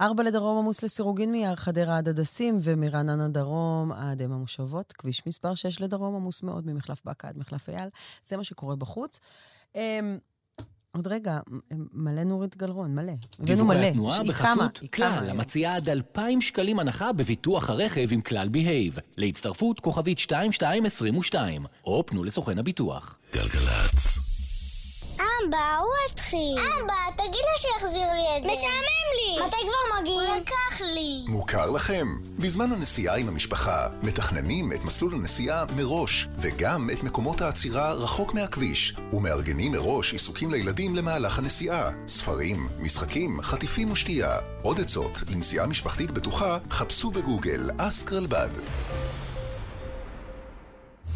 4 0.00 0.22
לדרום 0.22 0.58
עמוס 0.58 0.82
לסירוגין 0.82 1.32
מיער 1.32 1.56
חדרה 1.56 1.98
עד 1.98 2.08
הדסים 2.08 2.58
ומרעננה 2.62 3.28
דרום 3.28 3.92
עד 3.92 4.22
אם 4.22 4.32
המושבות, 4.32 4.92
כביש 4.92 5.26
מספר 5.26 5.54
6 5.54 5.80
לדרום 5.80 6.14
עמוס 6.14 6.42
מאוד 6.42 6.66
ממחלף 6.66 7.00
באקה 7.04 7.28
עד 7.28 7.38
מחלף 7.38 7.68
אייל, 7.68 7.88
זה 8.24 8.36
מה 8.36 8.44
שקורה 8.44 8.76
בחוץ. 8.76 9.20
עוד 10.94 11.06
רגע, 11.06 11.38
מלא 11.92 12.24
נורית 12.24 12.56
גלרון, 12.56 12.94
מלא. 12.94 13.12
הבאנו 13.38 13.46
דיווחי 13.56 13.76
מלא. 13.76 13.86
התנועה 13.86 14.20
היא 14.20 14.28
בחסות 14.30 14.80
כלל. 14.94 15.30
המציעה 15.30 15.76
עד 15.76 15.88
2,000 15.88 16.40
שקלים 16.40 16.78
הנחה 16.78 17.12
בביטוח 17.12 17.70
הרכב 17.70 18.08
עם 18.10 18.20
כלל 18.20 18.48
בהייב. 18.48 18.98
להצטרפות 19.16 19.80
כוכבית 19.80 20.18
2222, 20.18 21.66
או 21.84 22.06
פנו 22.06 22.24
לסוכן 22.24 22.58
הביטוח. 22.58 23.18
גלגלצ. 23.32 24.18
אבא, 25.48 25.78
הוא 25.78 25.92
התחיל. 26.12 26.58
אבא, 26.58 26.94
תגיד 27.16 27.40
לו 27.40 27.58
שיחזיר 27.58 28.12
לי 28.12 28.36
את 28.36 28.42
זה. 28.42 28.50
משעמם 28.50 29.08
לי. 29.14 29.46
מתי 29.46 29.56
כבר 29.56 30.00
מגיעים? 30.00 30.30
הוא 30.30 30.40
לקח 30.40 30.80
לי. 30.80 31.24
מוכר 31.28 31.70
לכם? 31.70 32.08
בזמן 32.38 32.72
הנסיעה 32.72 33.16
עם 33.16 33.28
המשפחה, 33.28 33.88
מתכננים 34.02 34.72
את 34.72 34.84
מסלול 34.84 35.14
הנסיעה 35.14 35.64
מראש, 35.76 36.28
וגם 36.38 36.90
את 36.92 37.02
מקומות 37.02 37.40
העצירה 37.40 37.92
רחוק 37.92 38.34
מהכביש, 38.34 38.96
ומארגנים 39.12 39.72
מראש 39.72 40.12
עיסוקים 40.12 40.50
לילדים 40.50 40.94
למהלך 40.94 41.38
הנסיעה. 41.38 41.90
ספרים, 42.08 42.68
משחקים, 42.80 43.42
חטיפים 43.42 43.92
ושתייה. 43.92 44.36
עוד 44.62 44.80
עצות 44.80 45.22
לנסיעה 45.28 45.66
משפחתית 45.66 46.10
בטוחה, 46.10 46.58
חפשו 46.70 47.10
בגוגל 47.10 47.70
אסק 47.78 48.12
רלב"ד. 48.12 48.50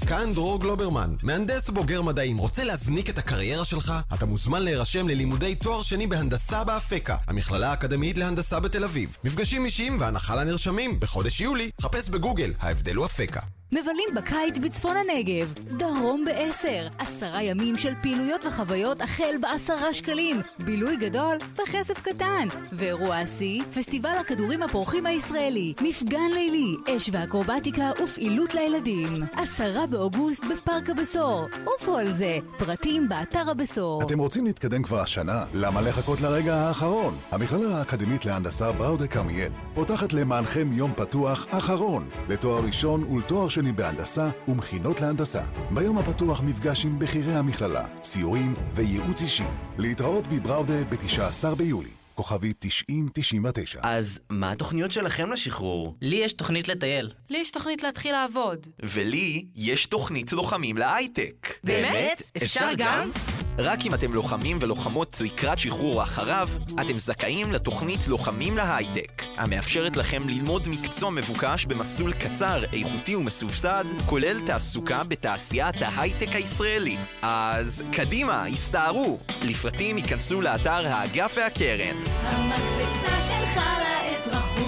כאן 0.04 0.32
דרור 0.34 0.60
גלוברמן, 0.60 1.14
מהנדס 1.22 1.68
ובוגר 1.68 2.02
מדעים. 2.02 2.38
רוצה 2.38 2.64
להזניק 2.64 3.10
את 3.10 3.18
הקריירה 3.18 3.64
שלך? 3.64 3.92
אתה 4.14 4.26
מוזמן 4.26 4.62
להירשם 4.62 5.08
ללימודי 5.08 5.54
תואר 5.54 5.82
שני 5.82 6.06
בהנדסה 6.06 6.64
באפקה, 6.64 7.16
המכללה 7.26 7.70
האקדמית 7.70 8.18
להנדסה 8.18 8.60
בתל 8.60 8.84
אביב. 8.84 9.16
מפגשים 9.24 9.64
אישיים 9.64 10.00
והנחה 10.00 10.34
לנרשמים 10.34 11.00
בחודש 11.00 11.40
יולי. 11.40 11.70
חפש 11.80 12.08
בגוגל, 12.08 12.52
ההבדל 12.60 12.94
הוא 12.94 13.06
אפקה. 13.06 13.40
מבלים 13.72 14.08
בקיץ 14.16 14.58
בצפון 14.58 14.96
הנגב, 14.96 15.54
דרום 15.78 16.24
בעשר, 16.24 16.86
עשרה 16.98 17.42
ימים 17.42 17.76
של 17.76 17.94
פעילויות 18.02 18.44
וחוויות 18.44 19.00
החל 19.00 19.34
בעשרה 19.40 19.92
שקלים, 19.94 20.36
בילוי 20.64 20.96
גדול 20.96 21.38
בכסף 21.58 22.02
קטן, 22.02 22.48
ואירוע 22.72 23.16
השיא, 23.16 23.62
פסטיבל 23.62 24.14
הכדורים 24.20 24.62
הפורחים 24.62 25.06
הישראלי, 25.06 25.74
מפגן 25.82 26.30
לילי, 26.34 26.96
אש 26.96 27.10
ואקרובטיקה 27.12 27.90
ופעילות 28.04 28.54
לילדים, 28.54 29.08
עשרה 29.32 29.86
באוגוסט 29.86 30.44
בפארק 30.44 30.90
הבשור, 30.90 31.42
עופו 31.64 31.96
על 31.96 32.12
זה, 32.12 32.38
פרטים 32.58 33.08
באתר 33.08 33.50
הבשור. 33.50 34.02
אתם 34.02 34.18
רוצים 34.18 34.46
להתקדם 34.46 34.82
כבר 34.82 35.00
השנה? 35.00 35.44
למה 35.54 35.80
לחכות 35.80 36.20
לרגע 36.20 36.56
האחרון? 36.56 37.18
המכללה 37.30 37.78
האקדמית 37.78 38.24
להנדסה 38.24 38.72
בראודה 38.72 39.06
כרמיאל 39.06 39.52
פותחת 39.74 40.12
למענכם 40.12 40.72
יום 40.72 40.92
פתוח 40.96 41.46
אחרון 41.50 42.08
לתואר 42.28 42.64
ראשון 42.64 43.04
ולתואר 43.04 43.48
שני 43.58 43.72
בהנדסה 43.72 44.28
ומכינות 44.48 45.00
להנדסה. 45.00 45.42
ביום 45.70 45.98
הפתוח 45.98 46.40
מפגש 46.40 46.84
עם 46.84 46.98
בכירי 46.98 47.34
המכללה, 47.34 47.84
סיורים 48.02 48.54
וייעוץ 48.72 49.22
אישי. 49.22 49.44
להתראות 49.78 50.26
בבראודה 50.26 50.84
ב-19 50.84 51.54
ביולי. 51.54 51.97
כוכבי 52.18 52.52
9099. 52.58 53.80
אז 53.82 54.18
מה 54.30 54.52
התוכניות 54.52 54.92
שלכם 54.92 55.32
לשחרור? 55.32 55.96
לי 56.02 56.16
יש 56.16 56.32
תוכנית 56.32 56.68
לטייל. 56.68 57.10
לי 57.30 57.38
יש 57.38 57.50
תוכנית 57.50 57.82
להתחיל 57.82 58.12
לעבוד. 58.12 58.66
ולי 58.82 59.44
יש 59.56 59.86
תוכנית 59.86 60.32
לוחמים 60.32 60.76
להייטק. 60.76 61.54
באמת? 61.64 62.22
אפשר 62.36 62.68
גם? 62.76 63.10
רק 63.58 63.86
אם 63.86 63.94
אתם 63.94 64.12
לוחמים 64.12 64.58
ולוחמות 64.60 65.20
לקראת 65.24 65.58
שחרור 65.58 65.94
או 65.94 66.02
אחריו, 66.02 66.48
אתם 66.80 66.98
זכאים 66.98 67.52
לתוכנית 67.52 68.06
לוחמים 68.06 68.56
להייטק, 68.56 69.22
המאפשרת 69.36 69.96
לכם 69.96 70.28
ללמוד 70.28 70.68
מקצוע 70.68 71.10
מבוקש 71.10 71.66
במסלול 71.66 72.12
קצר, 72.12 72.64
איכותי 72.72 73.16
ומסובסד, 73.16 73.84
כולל 74.06 74.46
תעסוקה 74.46 75.04
בתעשיית 75.04 75.76
ההייטק 75.80 76.28
הישראלי. 76.32 76.96
אז 77.22 77.82
קדימה, 77.92 78.46
הסתערו! 78.46 79.18
לפרטים 79.42 79.98
ייכנסו 79.98 80.40
לאתר 80.40 80.86
האגף 80.86 81.34
והקרן. 81.36 81.96
המקפצה 82.22 83.22
שלך 83.28 83.60
לאזרחות 83.82 84.58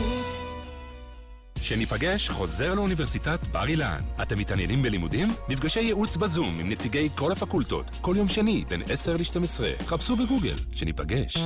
שניפגש 1.62 2.28
חוזר 2.28 2.74
לאוניברסיטת 2.74 3.46
בר 3.48 3.66
אילן. 3.66 4.00
אתם 4.22 4.38
מתעניינים 4.38 4.82
בלימודים? 4.82 5.28
מפגשי 5.48 5.80
ייעוץ 5.80 6.16
בזום 6.16 6.60
עם 6.60 6.70
נציגי 6.70 7.08
כל 7.16 7.32
הפקולטות. 7.32 7.90
כל 8.00 8.14
יום 8.16 8.28
שני, 8.28 8.64
בין 8.68 8.82
10 8.88 9.16
ל-12. 9.16 9.84
חפשו 9.86 10.16
בגוגל. 10.16 10.54
שניפגש. 10.72 11.36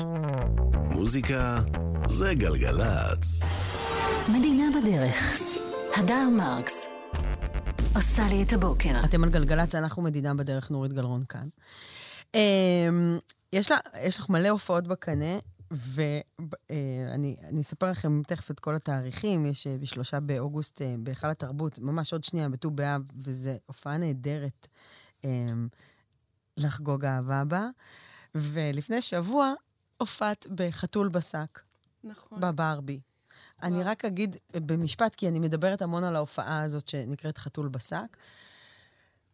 מוזיקה 0.75 1.61
זה 2.09 2.35
גלגלצ. 2.35 3.41
מדינה 4.29 4.65
בדרך. 4.81 5.39
הדר 5.97 6.29
מרקס. 6.37 6.73
עושה 7.97 8.27
לי 8.29 8.43
את 8.43 8.53
הבוקר. 8.53 9.05
אתם 9.05 9.25
על 9.25 9.31
גלגלצ, 9.31 9.75
אנחנו 9.75 10.03
מדינה 10.03 10.35
בדרך, 10.35 10.71
נורית 10.71 10.93
גלרון 10.93 11.23
כאן. 11.29 11.49
אמ, 12.35 13.19
יש 13.53 13.71
לה- 13.71 13.77
יש 14.03 14.19
לך 14.19 14.29
מלא 14.29 14.49
הופעות 14.49 14.87
בקנה, 14.89 15.35
ואני 15.75 17.37
אני 17.43 17.61
אספר 17.61 17.91
לכם 17.91 18.23
תכף 18.27 18.51
את 18.51 18.61
כל 18.61 18.75
התאריכים. 18.75 19.47
יש 19.47 19.67
אה, 19.67 19.77
בשלושה 19.81 20.21
באוגוסט 20.21 20.83
אה, 20.83 20.95
בהיכל 20.99 21.27
התרבות, 21.27 21.79
ממש 21.79 22.13
עוד 22.13 22.25
שנייה, 22.25 22.49
בט"ו 22.49 22.71
באב, 22.71 23.03
וזו 23.17 23.51
הופעה 23.67 23.97
נהדרת 23.97 24.69
אמ, 25.25 25.69
לחגוג 26.57 27.05
אהבה 27.05 27.45
בה. 27.45 27.69
ולפני 28.35 29.03
שבוע 29.03 29.53
הופעת 29.99 30.47
בחתול 30.55 31.09
בשק. 31.09 31.61
נכון. 32.05 32.41
בברבי. 32.41 33.01
אני 33.63 33.83
רק 33.83 34.05
אגיד 34.05 34.37
במשפט, 34.53 35.15
כי 35.15 35.29
אני 35.29 35.39
מדברת 35.39 35.83
המון 35.83 36.05
על 36.05 36.17
ההופעה 36.17 36.63
הזאת 36.63 36.89
שנקראת 36.89 37.39
חתול 37.39 37.69
בשק. 37.69 38.17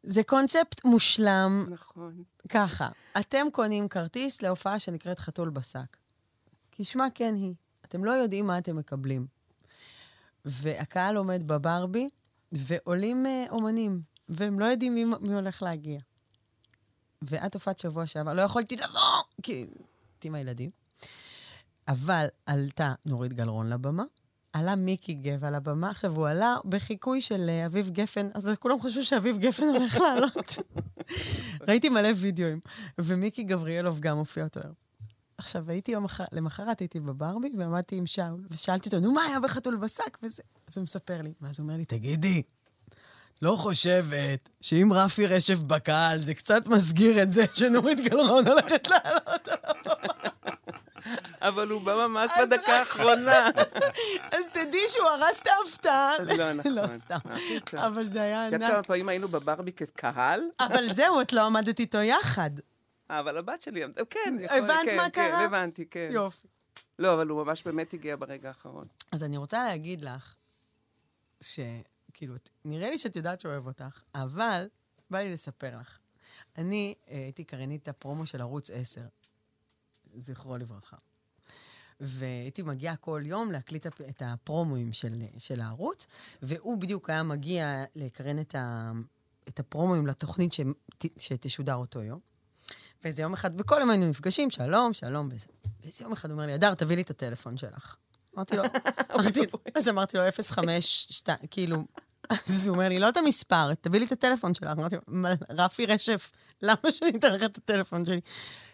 זה 0.03 0.23
קונספט 0.23 0.85
מושלם. 0.85 1.67
נכון. 1.71 2.23
ככה, 2.49 2.89
אתם 3.21 3.47
קונים 3.53 3.89
כרטיס 3.89 4.43
להופעה 4.43 4.79
שנקראת 4.79 5.19
חתול 5.19 5.51
בשק. 5.51 6.00
כשמה 6.83 7.07
כן 7.15 7.35
היא. 7.35 7.55
אתם 7.85 8.05
לא 8.05 8.11
יודעים 8.11 8.47
מה 8.47 8.59
אתם 8.59 8.77
מקבלים. 8.77 9.27
והקהל 10.45 11.17
עומד 11.17 11.43
בברבי, 11.47 12.09
ועולים 12.53 13.27
אה, 13.27 13.45
אומנים, 13.51 14.03
והם 14.29 14.61
לא 14.61 14.65
יודעים 14.65 14.95
מי, 14.95 15.05
מי 15.05 15.35
הולך 15.35 15.63
להגיע. 15.63 16.01
ואת 17.23 17.55
הופעת 17.55 17.79
שבוע 17.79 18.07
שעבר, 18.07 18.33
לא 18.33 18.43
יכולתי 18.43 18.77
לבוא, 18.77 19.01
כי 19.43 19.53
הייתי 19.53 20.29
עם 20.29 20.35
הילדים. 20.35 20.71
אבל 21.89 22.27
עלתה 22.47 22.93
נורית 23.07 23.33
גלרון 23.33 23.69
לבמה, 23.69 24.05
עלה 24.53 24.75
מיקי 24.75 25.15
גבע 25.15 25.51
לבמה, 25.51 25.91
עכשיו 25.91 26.17
הוא 26.17 26.29
עלה 26.29 26.57
בחיקוי 26.65 27.21
של 27.21 27.47
אה, 27.49 27.67
אביב 27.67 27.91
גפן, 27.91 28.29
אז 28.35 28.51
כולם 28.59 28.83
חשבו 28.83 29.05
שאביב 29.05 29.39
גפן 29.39 29.65
הולך 29.65 29.97
לעלות. 29.97 30.57
ראיתי 31.69 31.89
מלא 31.89 32.09
וידאוים, 32.17 32.61
ומיקי 32.99 33.45
גבריאלוב 33.45 34.01
גם 34.01 34.17
הופיע 34.17 34.45
אותו 34.45 34.61
היום. 34.61 34.90
עכשיו, 35.41 35.71
הייתי 35.71 35.93
יום 35.93 36.05
אחר, 36.05 36.25
למחרת 36.33 36.81
הייתי 36.81 37.01
בברבי, 37.01 37.49
ועמדתי 37.59 37.97
עם 37.97 38.07
שאול, 38.07 38.47
ושאלתי 38.51 38.89
אותו, 38.89 39.01
נו, 39.01 39.13
מה 39.13 39.23
היה 39.23 39.41
בחתול 39.41 39.77
בשק? 39.77 40.19
וזה. 40.23 40.43
אז 40.69 40.77
הוא 40.77 40.83
מספר 40.83 41.23
לי, 41.23 41.33
ואז 41.41 41.59
הוא 41.59 41.65
אומר 41.65 41.77
לי, 41.77 41.85
תגידי, 41.85 42.43
לא 43.43 43.57
חושבת 43.59 44.49
שאם 44.61 44.93
רפי 44.93 45.27
רשף 45.27 45.59
בקהל, 45.59 46.19
זה 46.19 46.35
קצת 46.35 46.67
מסגיר 46.67 47.23
את 47.23 47.33
זה 47.33 47.45
שנורית 47.55 48.01
גלרון 48.01 48.47
הולכת 48.49 48.89
לעלות 48.89 49.49
על 49.49 49.59
הבמה. 49.65 50.31
אבל 51.41 51.69
הוא 51.69 51.83
בא 51.83 52.07
ממש 52.07 52.31
בדקה 52.43 52.73
האחרונה. 52.79 53.51
אז 54.33 54.49
תדעי 54.53 54.89
שהוא 54.89 55.09
הרס 55.09 55.43
את 55.43 55.47
ההפתעה. 55.47 56.13
לא, 56.37 56.53
נכון. 56.53 56.73
לא, 56.73 56.83
סתם. 56.93 57.19
אבל 57.75 58.05
זה 58.05 58.23
היה 58.23 58.49
את 58.49 58.53
יודעת 58.53 58.71
ענק. 58.71 58.75
כמה 58.75 58.83
פעמים 58.83 59.09
היינו 59.09 59.29
בברבי 59.29 59.73
כקהל? 59.73 60.41
אבל 60.61 60.93
זהו, 60.93 61.21
את 61.21 61.33
לא 61.33 61.47
עמדת 61.47 61.81
איתו 61.81 61.99
יחד. 61.99 62.51
אה, 63.11 63.21
אבל 63.21 63.37
הבת 63.37 63.63
שלי, 63.63 63.85
עמדה- 63.85 64.05
כן, 64.11 64.37
יכול- 64.41 64.57
הבנת 64.59 64.77
כן, 64.85 64.97
מה 64.97 65.11
כן, 65.11 65.29
קרה? 65.31 65.45
הבנתי, 65.45 65.87
כן. 65.87 66.09
יופי. 66.13 66.49
לא, 66.99 67.15
אבל 67.15 67.29
הוא 67.29 67.45
ממש 67.45 67.63
באמת 67.65 67.95
הגיע 67.95 68.17
ברגע 68.17 68.49
האחרון. 68.49 68.87
אז 69.13 69.25
אני 69.25 69.37
רוצה 69.37 69.65
להגיד 69.65 70.01
לך, 70.01 70.35
שכאילו, 71.41 72.35
נראה 72.65 72.91
לי 72.91 72.99
שאת 72.99 73.17
יודעת 73.17 73.41
שהוא 73.41 73.53
אוהב 73.53 73.67
אותך, 73.67 74.01
אבל 74.15 74.69
בא 75.11 75.19
לי 75.19 75.33
לספר 75.33 75.79
לך. 75.81 75.99
אני 76.59 76.95
אה, 77.09 77.17
הייתי 77.17 77.45
קרנית 77.45 77.89
הפרומו 77.89 78.27
של 78.27 78.41
ערוץ 78.41 78.71
10, 78.71 79.01
זכרו 80.17 80.57
לברכה. 80.59 80.97
והייתי 82.01 82.63
מגיעה 82.63 82.97
כל 82.97 83.23
יום 83.25 83.51
להקליט 83.53 83.87
את 83.87 84.23
הפרומואים 84.27 84.93
של, 84.93 85.23
של 85.39 85.61
הערוץ, 85.61 86.07
והוא 86.43 86.79
בדיוק 86.79 87.11
היה 87.11 87.23
מגיע 87.23 87.85
לקרן 87.95 88.39
את, 88.39 88.55
ה, 88.55 88.93
את 89.49 89.61
הפרומואים 89.61 90.07
לתוכנית 90.07 90.53
ש, 90.53 90.61
שתשודר 91.19 91.75
אותו 91.75 92.03
יום. 92.03 92.21
ואיזה 93.05 93.23
יום 93.23 93.33
אחד, 93.33 93.61
וכל 93.61 93.77
יום 93.81 93.91
היינו 93.91 94.09
נפגשים, 94.09 94.51
שלום, 94.51 94.93
שלום, 94.95 95.29
וזה. 95.33 95.47
ואיזה 95.83 96.05
יום 96.05 96.13
אחד 96.13 96.31
הוא 96.31 96.35
אומר 96.35 96.47
לי, 96.47 96.53
הדר, 96.53 96.75
תביא 96.75 96.97
לי 96.97 97.03
את 97.03 97.11
הטלפון 97.11 97.57
שלך. 97.57 97.97
אמרתי 98.37 98.57
לו, 98.57 98.63
אמרתי, 99.15 99.41
אז 99.75 99.89
אמרתי 99.89 100.17
לו, 100.17 100.23
052, 100.51 101.39
כאילו, 101.51 101.85
אז 102.31 102.67
הוא 102.69 102.75
אומר 102.75 102.89
לי, 102.89 102.99
לא 102.99 103.09
את 103.09 103.17
המספר, 103.17 103.75
תביא 103.75 104.01
לי 104.01 104.07
את 104.07 104.13
הטלפון 104.13 104.55
שלך. 104.55 104.69
אמרתי 104.71 104.95
לו, 104.97 105.03
"מה, 105.07 105.29
רפי 105.51 105.87
רשף, 105.87 106.33
למה 106.63 106.77
שאני 106.91 107.19
אתן 107.19 107.33
לך 107.35 107.43
את 107.43 107.57
הטלפון 107.59 108.05
שלי? 108.05 108.21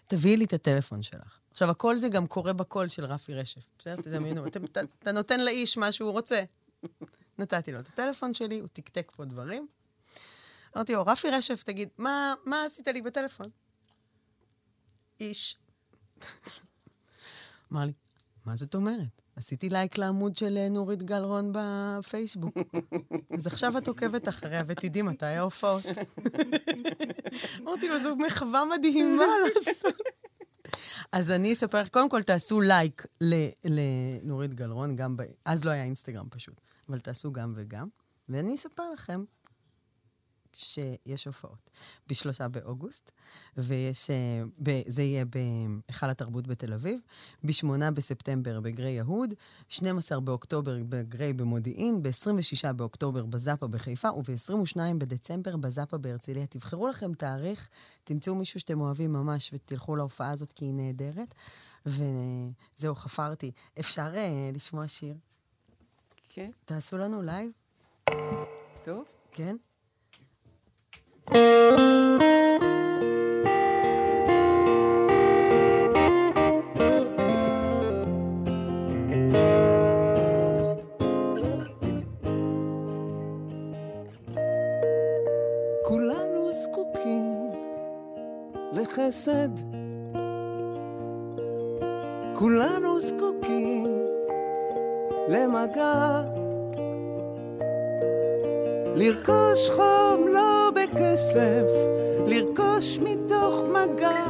תביאי 0.09 0.37
לי 0.37 0.45
את 0.45 0.53
הטלפון 0.53 1.03
שלך. 1.03 1.39
עכשיו, 1.51 1.71
הכל 1.71 1.99
זה 1.99 2.09
גם 2.09 2.27
קורה 2.27 2.53
בקול 2.53 2.89
של 2.89 3.05
רפי 3.05 3.35
רשף. 3.35 3.61
בסדר? 3.79 4.03
תדמיינו, 4.03 4.47
אתה- 4.47 5.13
נותן 5.13 5.41
לאיש 5.41 5.77
מה 5.79 5.93
שהוא 5.93 6.11
רוצה. 6.11 6.43
נתתי 7.39 7.73
לו 7.73 7.81
את 7.81 7.89
הטלפון 7.89 8.35
שלי, 8.35 8.59
הוא 8.59 8.69
תקתק 8.73 9.13
פה 9.17 9.25
דברים. 9.25 9.67
אמרתי 10.77 10.93
לו, 10.93 11.03
רפי 11.07 11.31
רשף, 11.31 11.63
תגיד, 11.63 11.89
מה, 11.99 12.35
מה 12.45 12.65
עשית 12.65 12.89
לי 12.89 13.03
בטלפון? 13.03 13.47
איש. 15.21 15.59
אמר 17.73 17.85
לי, 17.85 17.93
מה 18.45 18.57
זאת 18.57 18.75
אומרת? 18.75 19.23
עשיתי 19.37 19.69
לייק 19.69 19.99
לעמוד 19.99 20.37
של 20.37 20.57
אה, 20.57 20.69
נורית 20.69 21.03
גלרון 21.03 21.53
בפייסבוק. 21.53 22.55
אז 23.37 23.47
עכשיו 23.47 23.79
את 23.79 23.89
עוקבת 23.89 24.29
אחריה 24.29 24.63
ותדעי 24.67 25.03
מתי 25.03 25.27
ההופעות. 25.27 25.85
אמרתי 27.63 27.89
לו, 27.89 28.01
זו 28.03 28.17
מחווה 28.17 28.65
מדהימה 28.65 29.25
לעשות. 29.55 30.01
אז 31.13 31.31
אני 31.31 31.53
אספר 31.53 31.89
קודם 31.89 32.09
כל 32.09 32.23
תעשו 32.23 32.61
לייק 32.61 33.07
לנורית 33.65 34.55
גלרון, 34.55 34.97
גם 34.97 35.17
ב... 35.17 35.23
אז 35.45 35.65
לא 35.65 35.71
היה 35.71 35.85
אינסטגרם 35.85 36.27
פשוט, 36.31 36.61
אבל 36.89 36.99
תעשו 36.99 37.33
גם 37.33 37.53
וגם, 37.57 37.89
ואני 38.29 38.55
אספר 38.55 38.91
לכם 38.93 39.25
שיש 40.57 41.25
הופעות 41.27 41.71
בשלושה 42.07 42.49
באוגוסט, 42.49 43.11
ויש... 43.57 44.11
אה, 44.11 44.43
ב- 44.63 44.83
זה 44.87 45.03
יהיה 45.03 45.25
בהיכל 45.25 46.11
התרבות 46.11 46.47
בתל 46.47 46.73
אביב, 46.73 47.01
בשמונה 47.45 47.91
בספטמבר 47.91 48.61
בגרי 48.61 48.91
יהוד, 48.91 49.35
12 49.69 50.21
באוקטובר 50.21 50.77
בגריי 50.89 51.33
במודיעין, 51.33 52.03
ב-26 52.03 52.73
באוקטובר 52.73 53.27
בזאפה 53.27 53.67
בחיפה, 53.67 54.09
וב-22 54.11 54.79
בדצמבר 54.99 55.57
בזאפה 55.57 55.99
בהרצליה. 55.99 56.47
תבחרו 56.47 56.89
לכם 56.89 57.15
תאריך, 57.15 57.69
תמצאו 58.05 58.35
מישהו 58.35 58.61
שאתם 58.61 58.81
אוהבים 58.81 59.13
ממש 59.13 59.51
ותלכו 59.53 59.97
להופעה 59.97 60.31
הזאת 60.31 60.53
כי 60.53 60.65
היא 60.65 60.75
נהדרת. 60.75 61.35
וזהו, 61.87 62.95
חפרתי. 62.95 63.51
אפשר 63.81 64.15
אה, 64.15 64.57
לשמוע 64.57 64.89
שיר? 64.89 65.15
כן. 66.29 66.51
תעשו 66.65 66.99
לנו 66.99 67.23
live? 67.23 67.51
טוב. 68.85 69.05
כן? 69.33 69.57
לחסד. 89.07 89.49
כולנו 92.35 93.01
זקוקים 93.01 93.87
למגע. 95.29 96.23
לרכוש 98.95 99.71
חום 99.71 100.29
לא 100.29 100.71
בכסף, 100.75 101.67
לרכוש 102.27 102.99
מתוך 102.99 103.55
מגע. 103.73 104.25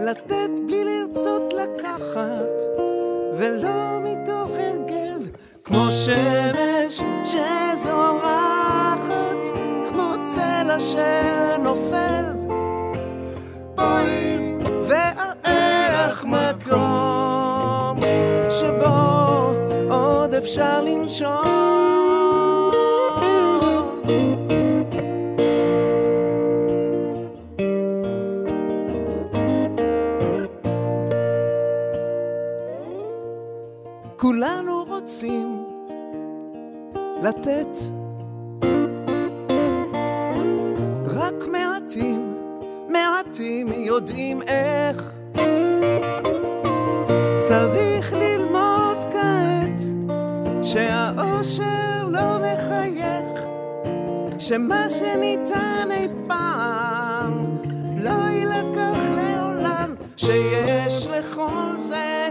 לתת 0.00 0.50
בלי 0.66 0.84
לרצות 0.84 1.52
לקחת, 1.52 2.62
ולא 3.36 4.00
מתוך 4.02 4.50
הרגל, 4.50 5.18
כמו 5.64 5.90
שמש 5.90 7.00
שזורחת, 7.24 8.56
כמו 9.86 10.14
צל 10.24 10.70
אשר 10.70 11.56
נופל. 11.58 12.35
אפשר 20.56 20.80
לנשום. 20.80 21.28
כולנו 34.16 34.84
רוצים 34.88 35.64
לתת 37.22 37.76
רק 41.06 41.34
מעטים, 41.52 42.34
מעטים 42.88 43.66
יודעים 43.72 44.42
איך 44.42 45.15
שמה 54.48 54.90
שניתן 54.90 55.88
אי 55.90 56.08
פעם 56.26 57.56
לא 57.96 58.10
יילקח 58.10 58.98
לעולם 59.16 59.94
שיש 60.16 61.06
לכל 61.06 61.76
זה 61.76 62.28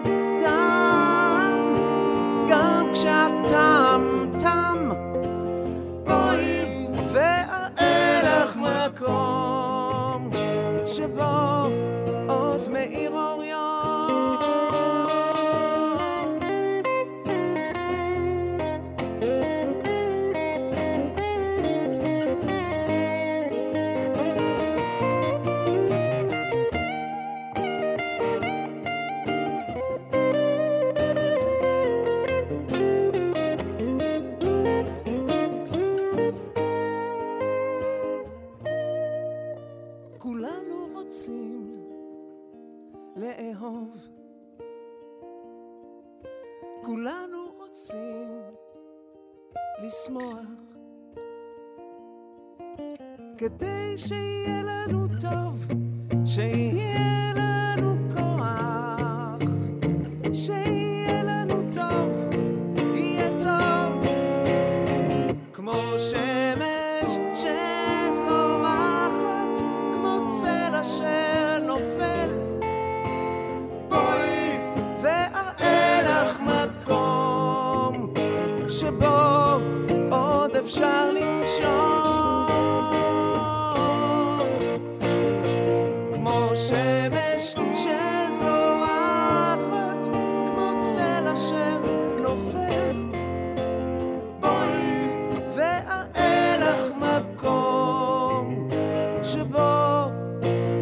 לשמוח. 50.05 50.45
כדי 53.37 53.97
שיהיה 53.97 54.63
לנו 54.63 55.07
טוב, 55.21 55.67
שיהיה 56.25 57.33
לנו 57.35 57.95
כוח, 58.13 59.49
שיהיה 60.33 60.74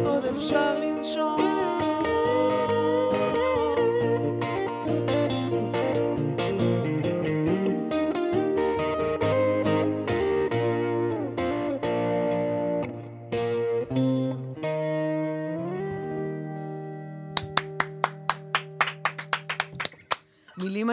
עוד 0.06 0.24
אפשר 0.36 0.78
לנשום. 0.78 1.53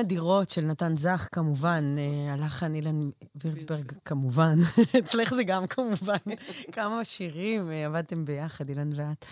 אדירות 0.02 0.50
של 0.50 0.62
נתן 0.62 0.98
זך, 0.98 1.28
כמובן, 1.32 1.96
אה, 1.98 2.34
הלחן 2.34 2.76
אילן 2.76 3.10
וירצברג, 3.36 3.92
כמובן. 4.06 4.60
אצלך 5.00 5.34
זה 5.34 5.44
גם 5.44 5.68
כמובן. 5.68 6.18
כמה 6.76 7.06
שירים 7.06 7.72
אה, 7.72 7.86
עבדתם 7.86 8.26
ביחד, 8.26 8.70
אילן 8.70 8.90
ואת. 8.96 9.26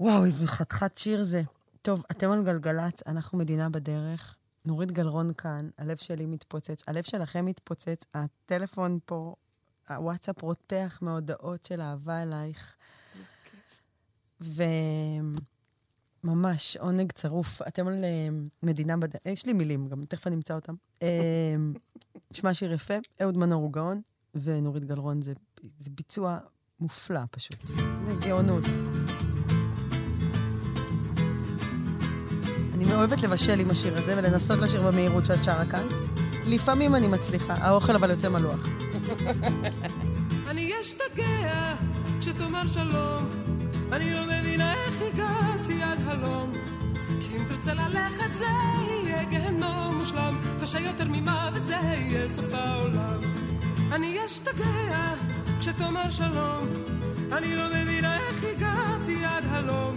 וואו, 0.00 0.24
איזה 0.24 0.46
חתיכת 0.46 0.96
שיר 0.96 1.24
זה. 1.24 1.42
טוב, 1.82 2.02
אתם 2.10 2.30
על 2.30 2.44
גלגלצ, 2.44 3.02
אנחנו 3.06 3.38
מדינה 3.38 3.70
בדרך. 3.70 4.36
נורית 4.64 4.90
גלרון 4.90 5.32
כאן, 5.32 5.68
הלב 5.78 5.96
שלי 5.96 6.26
מתפוצץ, 6.26 6.82
הלב 6.86 7.02
שלכם 7.04 7.44
מתפוצץ, 7.44 8.04
הטלפון 8.14 8.98
פה, 9.06 9.34
הוואטסאפ 9.88 10.42
רותח 10.42 10.98
מהודעות 11.02 11.64
של 11.64 11.80
אהבה 11.80 12.22
אלייך. 12.22 12.76
וממש, 16.24 16.76
עונג 16.76 17.12
צרוף. 17.12 17.62
אתם 17.68 17.88
על 17.88 18.04
אה, 18.04 18.28
מדינה 18.62 18.96
בדרך, 18.96 19.20
יש 19.26 19.46
לי 19.46 19.52
מילים, 19.52 19.88
גם 19.88 20.04
תכף 20.04 20.26
אני 20.26 20.36
אמצא 20.36 20.54
אותם. 20.54 20.74
אה, 21.02 21.54
נשמע 22.32 22.54
שיר 22.54 22.72
יפה, 22.72 22.94
אהוד 23.22 23.36
מנור 23.36 23.62
הוא 23.62 23.72
גאון, 23.72 24.00
ונורית 24.34 24.84
גלרון 24.84 25.22
זה, 25.22 25.32
זה 25.80 25.90
ביצוע 25.90 26.38
מופלא 26.80 27.20
פשוט. 27.30 27.66
זה 27.66 28.14
גאונות. 28.26 28.64
אני 32.74 32.94
אוהבת 32.94 33.22
לבשל 33.22 33.60
עם 33.60 33.70
השיר 33.70 33.96
הזה 33.96 34.18
ולנסות 34.18 34.58
לשיר 34.58 34.82
במהירות 34.82 35.24
שאת 35.24 35.44
שרה 35.44 35.66
כאן. 35.66 35.86
לפעמים 36.46 36.94
אני 36.94 37.08
מצליחה, 37.08 37.54
האוכל 37.54 37.94
אבל 37.96 38.10
יוצא 38.10 38.28
מלוח. 38.28 38.68
אני 40.50 40.80
אשתגע 40.80 41.74
כשתאמר 42.20 42.66
שלום, 42.66 43.28
אני 43.92 44.14
לא 44.14 44.24
מבינה 44.26 44.74
איך 44.74 45.02
הגעתי 45.02 45.49
עד 46.10 46.18
הלום. 46.18 46.50
כי 47.20 47.36
אם 47.36 47.44
תרצה 47.48 47.74
ללכת 47.74 48.32
זה 48.32 48.46
יהיה 48.88 49.24
גיהנום 49.24 49.98
מושלם, 49.98 50.36
קשה 50.62 50.80
יותר 50.80 51.04
ממוות 51.08 51.64
זה 51.64 51.74
יהיה 51.74 52.28
סוף 52.28 52.54
העולם. 52.54 53.18
אני 53.92 54.26
אשתגע 54.26 55.14
כשתאמר 55.60 56.10
שלום, 56.10 56.68
אני 57.32 57.56
לא 57.56 57.64
מבינה 57.74 58.16
איך 58.16 58.44
הגעתי 58.44 59.24
עד 59.24 59.44
הלום. 59.50 59.96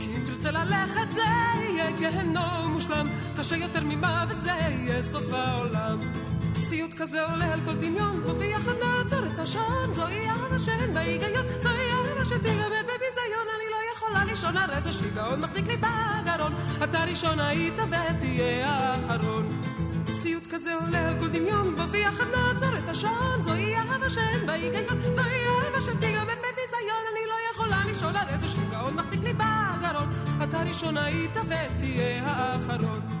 כי 0.00 0.16
אם 0.16 0.22
תרצה 0.26 0.50
ללכת 0.50 1.10
זה 1.10 1.24
יהיה 1.60 1.90
גיהנום 1.98 2.72
מושלם, 2.72 3.08
קשה 3.38 3.56
יותר 3.56 3.84
ממוות 3.84 4.40
זה 4.40 4.50
יהיה 4.50 5.02
סוף 5.02 5.32
העולם. 5.32 5.98
סיוט 6.62 6.94
כזה 6.96 7.26
עולה 7.26 7.52
על 7.52 7.60
כל 7.64 7.74
דמיון, 7.74 8.22
וביחד 8.24 8.72
נעצור 8.82 9.26
את 9.34 9.38
השעון, 9.38 9.92
זוהי 9.92 10.28
אהבה 10.28 10.58
שאין 10.58 10.94
בה 10.94 11.00
היגיון, 11.00 11.46
זוהי 11.62 11.90
אהבה 11.90 12.24
שתיגמר 12.24 12.82
בביזיון, 12.82 13.46
אני 13.56 13.66
לא 13.70 13.79
יכולה 14.10 14.24
לישון, 14.24 14.56
הרי 14.56 14.80
זה 14.80 14.92
שיגעון 14.92 15.40
מחזיק 15.40 15.66
לי 15.66 15.76
בגרון, 15.76 16.52
אתה 16.84 17.04
ראשון 17.04 17.40
היית 17.40 17.74
ותהיה 17.74 18.68
האחרון. 18.68 19.48
סיוט 20.12 20.46
כזה 20.50 20.74
עולה 20.74 21.08
על 21.08 21.14
כל 21.20 21.28
דמיון, 21.28 21.74
וביחד 21.78 22.24
נעצור 22.36 22.78
את 22.78 22.88
השעון, 22.88 23.42
זוהי 23.42 23.76
אהבה 23.76 24.10
שאין 24.10 24.46
בה 24.46 24.52
היגיון, 24.52 25.02
זוהי 25.14 25.46
אהבה 25.46 25.80
שתיגמר 25.80 26.24
בביזיון, 26.24 27.02
אני 27.12 27.26
לא 27.26 27.34
יכולה 27.52 27.84
לישון, 27.86 28.16
הרי 28.16 28.38
זה 28.38 28.48
שיגעון 28.48 28.94
מחזיק 28.94 29.20
לי 29.22 29.32
בגרון, 29.32 30.08
אתה 30.42 30.62
ראשון 30.62 30.96
היית 30.96 31.36
ותהיה 31.36 32.22
האחרון. 32.24 33.19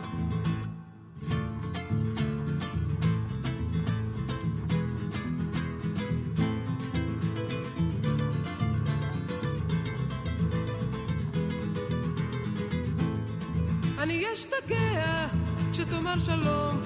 אשתגע 14.70 15.26
כשתאמר 15.72 16.18
שלום, 16.18 16.80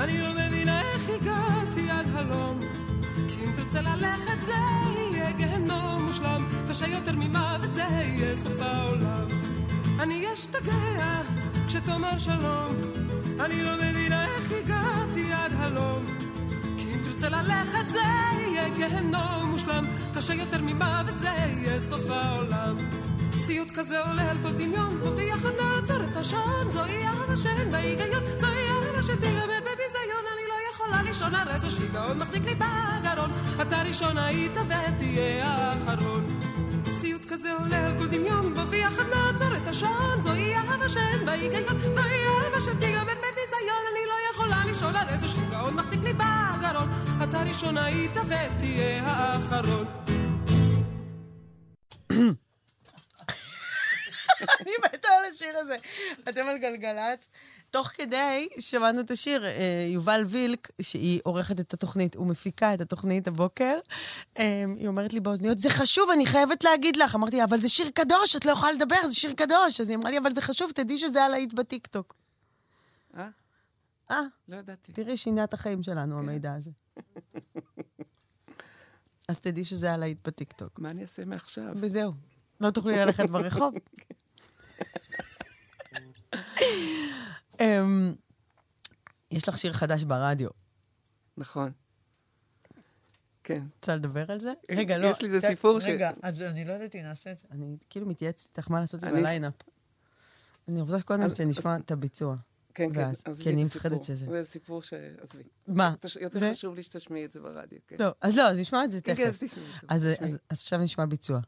אני 0.00 0.20
לא 0.20 0.28
מבינה 0.32 0.80
איך 0.80 1.02
הגעתי 1.08 1.90
עד 1.90 2.06
הלום. 2.14 2.58
כי 3.28 3.44
אם 3.44 3.52
תרצה 3.56 3.80
ללכת 3.80 4.40
זה 4.40 4.52
יהיה 4.52 5.32
גיהנום 5.32 6.06
מושלם, 6.06 6.44
קשה 6.68 6.86
יותר 6.88 7.12
ממוות 7.12 7.72
זה 7.72 7.82
יהיה 7.82 8.36
סוף 8.36 8.60
העולם. 8.60 9.26
אני 10.00 10.32
אשתגע 10.32 11.22
כשתאמר 11.66 12.18
שלום, 12.18 12.76
אני 13.40 13.62
לא 13.62 13.70
מבינה 13.82 14.24
איך 14.24 14.52
הגעתי 14.52 15.32
עד 15.32 15.52
הלום. 15.58 16.04
כי 16.78 16.94
אם 16.94 16.98
תרצה 17.04 17.28
ללכת 17.28 17.88
זה 17.88 18.02
יהיה 18.38 18.68
גיהנום 18.68 19.50
מושלם, 19.50 19.84
קשה 20.14 20.34
יותר 20.34 20.62
ממוות 20.62 21.18
זה 21.18 21.28
יהיה 21.28 21.80
סוף 21.80 22.10
העולם. 22.10 22.76
סיוט 23.46 23.70
כזה 23.74 24.00
עולה 24.00 24.30
על 24.30 24.36
כל 24.42 24.52
דמיון, 24.52 25.02
וביחד 25.02 25.50
נעצור 25.60 25.96
את 25.96 26.16
השעון, 26.16 26.70
זוהי 26.70 27.06
אהבה 27.06 27.36
שאין 27.36 27.70
בה 27.70 27.78
היגיון, 27.78 28.24
זוהי 28.40 28.68
אהבה 28.68 29.02
שתיגמר 29.02 29.60
בביזיון, 29.60 30.24
אני 30.32 30.44
לא 30.48 30.54
יכולה 30.72 31.02
לישון, 31.02 31.34
הרי 31.34 31.60
זה 31.60 31.70
שיגעון 31.70 32.18
מחזיק 32.18 32.44
לי 32.44 32.54
בגרון, 32.54 33.30
אתה 33.62 33.82
ראשון 33.82 34.18
היית 34.18 34.52
ותהיה 34.52 35.46
האחרון. 35.46 36.26
סיוט 36.90 37.22
כזה 37.28 37.52
עולה 37.52 37.86
על 37.86 37.98
כל 37.98 38.06
דמיון, 38.06 38.52
וביחד 38.56 39.04
נעצור 39.14 39.56
את 39.56 39.68
השעון, 39.68 40.22
זוהי 40.22 40.54
אהבה 40.54 40.88
שאין 40.88 41.26
בה 41.26 41.32
היגיון, 41.32 41.80
זוהי 41.94 42.26
אהבה 42.26 42.60
שתיגמר 42.60 43.14
בביזיון, 43.14 43.82
אני 43.92 44.02
לא 44.06 44.34
יכולה 44.34 44.64
לישון, 44.66 44.96
הרי 44.96 45.18
זה 45.18 45.28
שיגעון 45.28 45.74
מחזיק 45.74 46.00
לי 46.02 46.12
בגרון, 46.12 46.88
אתה 47.22 47.42
ראשון 47.42 47.76
היית 47.78 48.16
ותהיה 48.16 49.02
האחרון. 49.04 49.86
אני 54.40 54.70
מתה 54.84 55.08
על 55.08 55.24
השיר 55.32 55.58
הזה. 55.58 55.76
אתם 56.28 56.48
על 56.48 56.58
גלגלצ. 56.58 57.28
תוך 57.70 57.88
כדי 57.88 58.48
שמענו 58.58 59.00
את 59.00 59.10
השיר, 59.10 59.44
אה, 59.44 59.86
יובל 59.88 60.24
וילק, 60.26 60.68
שהיא 60.80 61.20
עורכת 61.24 61.60
את 61.60 61.74
התוכנית 61.74 62.16
ומפיקה 62.16 62.74
את 62.74 62.80
התוכנית 62.80 63.28
הבוקר, 63.28 63.78
אה, 64.38 64.64
היא 64.76 64.88
אומרת 64.88 65.12
לי 65.12 65.20
באוזניות, 65.20 65.58
זה 65.58 65.70
חשוב, 65.70 66.10
אני 66.10 66.26
חייבת 66.26 66.64
להגיד 66.64 66.96
לך. 66.96 67.14
אמרתי, 67.14 67.44
אבל 67.44 67.58
זה 67.58 67.68
שיר 67.68 67.90
קדוש, 67.90 68.36
את 68.36 68.44
לא 68.44 68.50
יכולה 68.50 68.72
לדבר, 68.72 69.08
זה 69.08 69.14
שיר 69.14 69.32
קדוש. 69.32 69.80
אז 69.80 69.88
היא 69.88 69.96
אמרה 69.96 70.10
לי, 70.10 70.18
אבל 70.18 70.34
זה 70.34 70.42
חשוב, 70.42 70.70
תדעי 70.74 70.98
שזה 70.98 71.24
הלהיט 71.24 71.52
בטיקטוק. 71.52 72.14
אה? 73.16 73.28
אה, 74.10 74.22
לא 74.48 74.56
ידעתי. 74.56 74.92
תראי, 74.92 75.16
שינה 75.16 75.44
את 75.44 75.54
החיים 75.54 75.82
שלנו, 75.82 76.18
המידע 76.18 76.54
הזה. 76.54 76.70
אז 79.28 79.40
תדעי 79.40 79.64
שזה 79.64 79.92
הלהיט 79.92 80.28
בטיקטוק. 80.28 80.78
מה 80.78 80.90
אני 80.90 81.02
אעשה 81.02 81.24
מעכשיו? 81.24 81.72
וזהו. 81.76 82.12
לא 82.60 82.70
תוכלי 82.70 82.96
ללכת 82.96 83.30
ברחוב. 83.30 83.74
אמ, 87.60 88.14
יש 89.30 89.48
לך 89.48 89.58
שיר 89.58 89.72
חדש 89.72 90.02
ברדיו. 90.04 90.48
נכון. 91.36 91.72
כן. 93.44 93.62
רוצה 93.76 93.96
לדבר 93.96 94.32
על 94.32 94.40
זה? 94.40 94.52
רגע, 94.70 94.98
לא. 94.98 95.06
יש 95.06 95.22
לי 95.22 95.28
איזה 95.28 95.40
כן, 95.40 95.48
סיפור 95.48 95.80
ש- 95.80 95.86
רגע, 95.86 96.10
אז 96.22 96.42
אני 96.42 96.64
לא 96.64 96.72
יודעת 96.72 96.94
אם 96.96 97.00
נעשה 97.00 97.32
את 97.32 97.38
זה. 97.38 97.46
אני 97.50 97.76
כאילו 97.90 98.06
מתייעצת 98.06 98.46
איתך 98.58 98.70
מה 98.70 98.80
לעשות 98.80 99.02
עם 99.04 99.08
אני- 99.08 99.18
הליינאפ. 99.20 99.54
אני 100.68 100.80
רוצה 100.80 101.02
קודם 101.02 101.34
שנשמע 101.34 101.76
את 101.76 101.90
הביצוע. 101.90 102.36
כן, 102.74 102.94
כן, 102.94 103.10
עזבי 103.24 103.44
כי 103.44 103.50
אני 103.50 103.62
את 103.62 103.66
הסיפור. 103.68 103.90
מפחדת 103.92 104.04
שזה. 104.04 104.26
זה 104.26 104.44
סיפור 104.44 104.82
ש... 104.82 104.92
עזבי. 105.20 105.42
מה? 105.68 105.94
יותר? 106.20 106.50
חשוב 106.52 106.74
לי 106.74 106.82
שתשמיעי 106.82 107.24
את 107.24 107.32
זה 107.32 107.40
ברדיו, 107.40 107.78
כן. 107.88 107.96
טוב, 107.96 108.08
אז 108.20 108.36
לא, 108.36 108.48
אז 108.50 108.58
נשמע 108.58 108.84
את 108.84 108.90
זה 108.90 109.00
כן, 109.00 109.14
תכף. 109.14 109.22
כן, 109.22 109.30
אותו, 109.30 109.44
אז, 109.88 110.06
תשמעי. 110.14 110.28
אז 110.30 110.38
עכשיו 110.48 110.78
נשמע 110.78 111.06
ביצוע. 111.06 111.40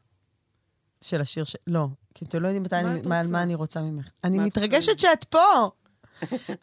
של 1.01 1.21
השיר 1.21 1.45
ש... 1.45 1.55
לא, 1.67 1.87
כי 2.13 2.25
אתם 2.25 2.39
לא 2.41 2.47
יודעים 2.47 2.63
מתי 2.63 2.75
אני, 2.75 3.01
מה? 3.05 3.23
מה 3.23 3.43
אני 3.43 3.55
רוצה 3.55 3.81
ממך. 3.81 4.09
אני 4.23 4.39
מתרגשת 4.39 4.99
שאת 4.99 5.23
פה! 5.23 5.71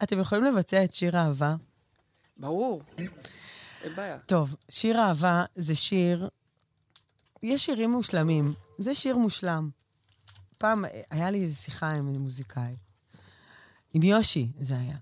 אתם 0.03 0.21
יכולים 0.21 0.45
לבצע 0.45 0.85
את 0.85 0.95
שיר 0.95 1.19
האהבה? 1.19 1.55
ברור. 2.37 2.83
אין 2.99 3.95
בעיה. 3.97 4.19
טוב, 4.19 4.57
שיר 4.69 5.01
אהבה 5.01 5.45
זה 5.57 5.75
שיר... 5.75 6.29
יש 7.43 7.65
שירים 7.65 7.91
מושלמים. 7.91 8.55
זה 8.79 8.95
שיר 8.95 9.17
מושלם. 9.17 9.71
פעם 10.59 10.85
היה 11.11 11.31
לי 11.31 11.43
איזו 11.43 11.57
שיחה 11.57 11.91
עם 11.91 12.07
מוזיקאי. 12.07 12.77
עם 13.95 14.03
יושי 14.03 14.53
זה 14.61 14.79
היה. 14.79 14.97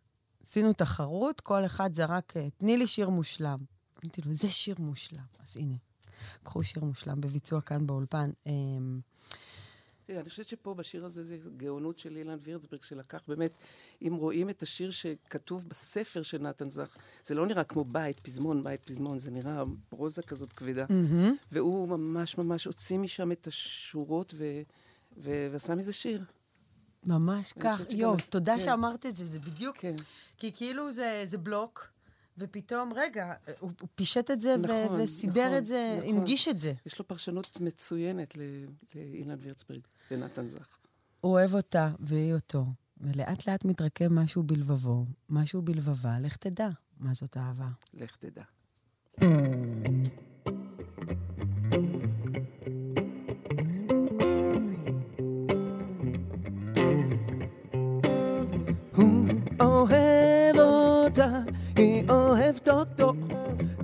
עשינו 0.47 0.73
תחרות, 0.73 1.41
כל 1.41 1.67
אחד 1.67 1.95
זרק, 1.95 2.35
תני 2.57 2.77
לי 2.77 2.87
שיר 2.87 3.11
מושלם. 3.11 3.59
אמרתי 4.05 4.23
לו, 4.25 4.35
זה 4.35 4.51
שיר 4.51 4.77
מושלם. 4.79 5.25
אז 5.43 5.57
הנה, 5.57 5.75
קחו 6.43 6.65
שיר 6.65 6.85
מושלם 6.85 7.21
בביצוע 7.21 7.61
כאן 7.61 7.87
באולפן. 7.87 8.31
אמ, 8.47 9.01
תראה, 10.07 10.21
אני 10.21 10.29
חושבת 10.29 10.49
שפה 10.49 10.75
בשיר 10.75 11.05
הזה 11.05 11.25
זה 11.25 11.39
גאונות 11.57 11.99
של 11.99 12.17
אילן 12.17 12.39
וירצברג, 12.43 12.83
שלקח 12.83 13.23
באמת, 13.29 13.53
אם 14.03 14.15
רואים 14.15 14.51
את 14.51 14.63
השיר 14.63 14.91
שכתוב 14.91 15.69
בספר 15.69 16.23
של 16.23 16.39
נתן 16.39 16.69
זך, 16.69 16.97
זה 17.25 17.35
לא 17.35 17.47
נראה 17.47 17.65
כמו 17.65 17.85
בית, 17.85 18.21
פזמון, 18.21 18.65
בית, 18.65 18.81
פזמון, 18.85 19.19
זה 19.19 19.31
נראה 19.31 19.63
פרוזה 19.89 20.23
כזאת 20.23 20.53
כבדה. 20.53 20.87
מהמם. 20.89 21.35
והוא 21.53 21.89
ממש 21.89 22.39
ממש 22.39 22.65
הוציא 22.65 22.99
משם 22.99 23.33
את 23.33 23.47
השורות 23.47 24.35
ו... 24.37 24.63
ו... 25.17 25.49
ועשה 25.53 25.75
מזה 25.75 25.93
שיר. 25.93 26.25
ממש 27.07 27.53
כך. 27.61 27.81
יואו, 27.91 28.15
תודה 28.31 28.55
כן. 28.55 28.65
שאמרת 28.65 29.07
את 29.07 29.17
זה, 29.17 29.25
זה 29.25 29.39
בדיוק... 29.39 29.77
כן. 29.77 29.97
כי 30.37 30.53
כאילו 30.53 30.93
זה, 30.93 31.23
זה 31.27 31.39
בלוק, 31.39 31.89
ופתאום, 32.39 32.93
רגע, 32.97 33.33
הוא, 33.61 33.71
הוא 33.81 33.89
פישט 33.95 34.31
את 34.31 34.41
זה 34.41 34.55
ו- 34.63 34.63
נכון, 34.87 35.01
וסידר 35.01 35.45
נכון, 35.47 35.59
את 35.59 35.67
זה, 35.67 35.95
נכון. 35.99 36.09
הנגיש 36.17 36.49
את 36.49 36.61
זה. 36.61 36.73
יש 36.87 36.99
לו 36.99 37.09
פרשנות 37.09 37.61
מצוינת. 37.61 38.35
לאילן 38.95 39.37
וירצברג, 39.41 39.81
לנתן 40.11 40.47
זך. 40.47 40.79
הוא 41.21 41.33
אוהב 41.33 41.55
אותה 41.55 41.91
והיא 42.01 42.35
אותו, 42.35 42.65
ולאט 43.01 43.49
לאט 43.49 43.65
מתרקם 43.65 44.15
משהו 44.15 44.43
בלבבו, 44.43 45.05
משהו 45.31 45.63
בלבבה, 45.63 46.19
לך 46.21 46.37
תדע 46.37 46.69
מה 47.01 47.15
זאת 47.15 47.37
אהבה. 47.37 47.69
לך 47.95 48.17
תדע. 48.17 48.43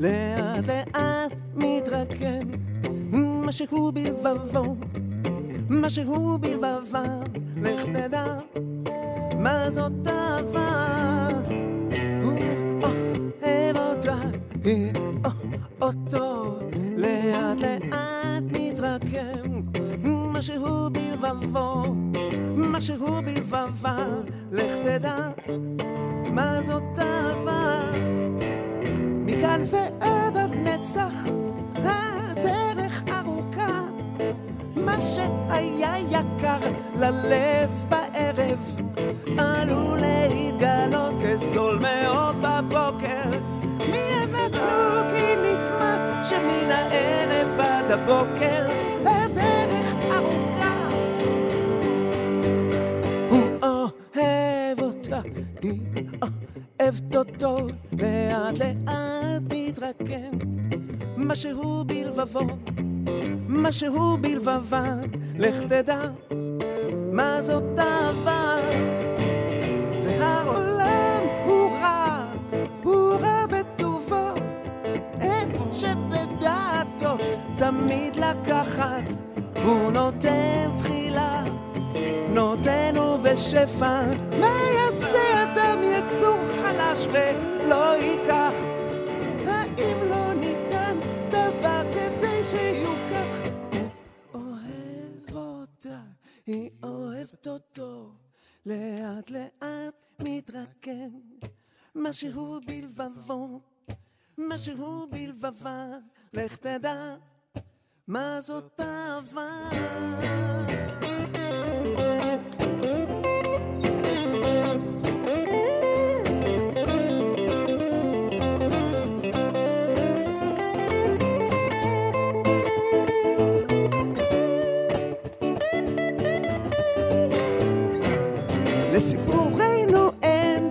לאט 0.01 0.67
לאט 0.67 1.33
מתרקם 1.57 2.51
משהו 3.13 3.93
בלבבו, 3.93 4.77
משהו 5.71 6.39
בלבבה, 6.39 7.05
לך 7.63 7.85
תדע 7.85 8.39
מה 9.39 9.71
זאת 9.71 10.07
אהבה. 10.07 11.29
הוא 12.23 12.33
אוהב 12.83 13.77
אותה, 13.77 14.17
היא 14.65 14.93
אותו, 15.83 16.59
לאט 16.97 17.61
לאט 17.61 18.43
מתרקם 18.53 19.61
משהו 20.05 20.91
בלבבו, 20.91 21.83
משהו 22.57 23.23
בלבבה, 23.25 24.07
לך 24.53 24.71
תדע 24.83 25.31
מה 26.35 26.63
זאת 26.63 26.99
אהבה. 26.99 28.20
מכאן 29.61 29.79
ועד 30.01 30.37
הנצח, 30.37 31.13
הדרך 31.75 33.03
ארוכה, 33.09 33.83
מה 34.77 35.01
שהיה 35.01 35.99
יקר 35.99 36.59
ללב 36.99 37.85
בערב, 37.89 38.81
עלול 39.39 40.01
להתגלות 40.01 41.15
כזול 41.25 41.79
מאוד 41.79 42.37
בבוקר. 42.43 43.39
מי 43.79 44.03
אנחנו 44.23 45.11
כי 45.11 45.37
נטמע 45.37 46.25
שמן 46.25 46.71
הערב 46.71 47.61
עד 47.61 47.91
הבוקר, 47.91 48.70
אוהבת 56.91 57.17
אותו, 57.17 57.59
לאט 57.93 58.59
לאט 58.59 59.43
מתרקם. 59.51 60.39
משהו 61.17 61.85
בלבבו, 61.85 62.41
משהו 63.49 64.17
בלבבה, 64.17 64.95
לך 65.39 65.55
תדע 65.69 66.03
מה 67.13 67.43
זאת 67.43 67.79
אהבה. 67.79 68.57
והעולם 70.19 71.23
הוא 71.47 71.71
רע, 71.73 72.25
הוא 72.83 73.15
רע 73.21 73.47
בטובו, 73.47 74.27
אין 75.21 75.49
שבדעתו 75.73 77.25
תמיד 77.59 78.17
לקחת, 78.17 79.05
הוא 79.65 79.93
נותן 79.93 80.71
תחילה, 80.79 81.45
נותן 82.35 82.95
ובשפע, 82.99 84.03
מה 84.41 84.61
יעשה 84.77 85.43
אדם 85.43 85.79
יצור 85.83 86.39
חלש 86.63 87.07
ולא 87.13 87.97
ייקח? 87.97 88.55
האם 89.47 89.97
לא 90.11 90.35
ניתן 90.35 90.97
דבר 91.31 91.83
כדי 91.95 92.45
שיוכח? 92.45 93.51
הוא 94.33 94.43
אוהב 94.43 95.37
אותה, 95.37 96.01
היא 96.47 96.71
אוהבת 96.83 97.47
אותו, 97.47 98.11
לאט 98.67 99.31
לאט 99.31 100.23
מתרקם, 100.23 101.11
משהו 101.95 102.61
בלבבו, 102.67 103.61
משהו 104.39 105.07
בלבבה, 105.11 105.87
לך 106.35 106.57
תדע 106.57 107.15
מה 108.09 108.41
זאת 108.41 108.81
אהבה. 108.81 109.71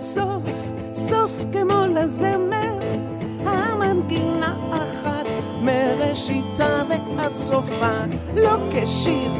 סוף, 0.00 0.42
סוף 0.92 1.32
כמו 1.52 1.82
לזמר, 1.94 2.78
המנגינה 3.44 4.54
אחת 4.70 5.26
מראשיתה 5.62 6.82
ועד 6.88 7.36
סופה, 7.36 7.98
לא 8.34 8.58
כשיר 8.70 9.32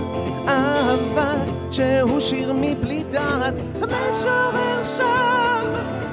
אהבה, 0.48 1.34
שהוא 1.70 2.20
שיר 2.20 2.52
מבלי 2.52 3.04
דעת, 3.10 3.54
המשורר 3.82 4.82
שם. 4.96 6.09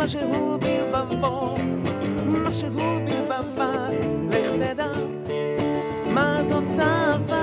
משהו 0.00 0.58
בלבבו, 0.60 1.54
משהו 2.26 2.70
בלבבה, 3.04 3.88
לך 4.30 4.66
תדע 4.66 4.92
מה 6.06 6.42
זאת 6.42 6.80
אהבה. 6.80 7.39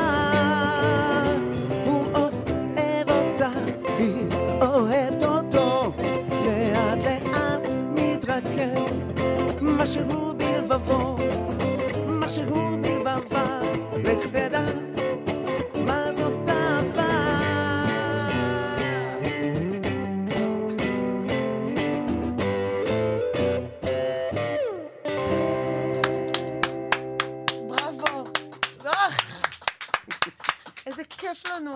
לנו. 31.59 31.71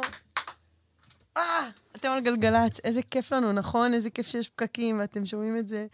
אה, 1.37 1.69
אתם 1.95 2.09
גלגלצ, 2.23 2.79
איזה 2.83 3.01
כיף 3.11 3.33
לנו, 3.33 3.51
נכון? 3.51 3.93
איזה 3.93 4.09
כיף 4.09 4.27
שיש 4.27 4.49
פקקים, 4.49 4.99
ואתם 4.99 5.25
שומעים 5.25 5.57
את 5.57 5.67
זה. 5.67 5.87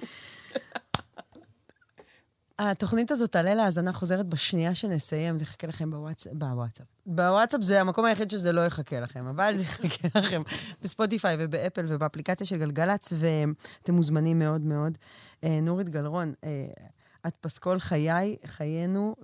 התוכנית 2.60 3.12
הזאת 3.12 3.32
תעלה 3.32 3.56
להאזנה 3.56 3.94
חוזרת 3.94 4.26
בשנייה 4.28 4.76
שנסיים, 4.76 5.38
זה 5.38 5.44
יחכה 5.44 5.68
לכם 5.68 5.92
בוואטסאפ. 5.92 6.34
בוואטסאפ. 6.34 6.88
בוואטסאפ 7.06 7.62
זה 7.62 7.82
המקום 7.82 8.06
היחיד 8.06 8.32
שזה 8.32 8.52
לא 8.52 8.66
יחכה 8.66 9.00
לכם, 9.00 9.28
אבל 9.28 9.54
זה 9.56 9.64
יחכה 9.64 10.08
לכם 10.20 10.42
בספוטיפיי 10.82 11.36
ובאפל 11.40 11.86
ובאפליקציה 11.88 12.48
של 12.48 12.58
גלגלצ, 12.58 13.14
ואתם 13.16 13.94
מוזמנים 13.94 14.40
מאוד 14.40 14.62
מאוד. 14.62 14.98
אה, 15.44 15.60
נורית 15.62 15.90
גלרון, 15.90 16.34
אה, 16.44 16.66
את 17.28 17.36
פסקול 17.42 17.80
חיי, 17.80 18.36
חיינו, 18.46 19.16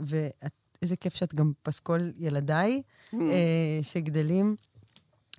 ואיזה 0.84 0.96
כיף 0.96 1.16
שאת 1.16 1.36
גם 1.36 1.52
פסקול 1.62 2.14
ילדיי, 2.18 2.82
Mm. 3.14 3.16
אה, 3.16 3.80
שגדלים 3.84 4.56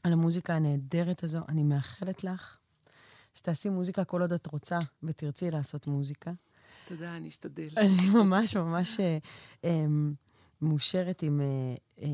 על 0.03 0.13
המוזיקה 0.13 0.55
הנהדרת 0.55 1.25
הזו. 1.25 1.39
אני 1.49 1.63
מאחלת 1.63 2.25
לך 2.25 2.57
שתעשי 3.35 3.69
מוזיקה 3.69 4.05
כל 4.05 4.21
עוד 4.21 4.33
את 4.33 4.47
רוצה 4.47 4.79
ותרצי 5.03 5.51
לעשות 5.51 5.87
מוזיקה. 5.87 6.33
תודה, 6.87 7.17
אני 7.17 7.29
אשתדל. 7.29 7.69
אני 7.77 8.09
ממש 8.15 8.57
ממש 8.57 9.01
אה, 9.01 9.19
אה, 9.65 9.85
מאושרת 10.63 11.23
עם 11.23 11.41
אה, 11.41 11.47
אה, 12.03 12.09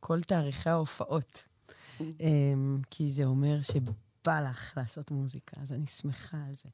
כל 0.00 0.22
תאריכי 0.22 0.70
ההופעות, 0.70 1.44
אה, 2.00 2.06
כי 2.90 3.10
זה 3.10 3.24
אומר 3.24 3.62
שבא 3.62 4.40
לך 4.50 4.72
לעשות 4.76 5.10
מוזיקה, 5.10 5.60
אז 5.62 5.72
אני 5.72 5.86
שמחה 5.86 6.38
על 6.48 6.54
זה. 6.56 6.68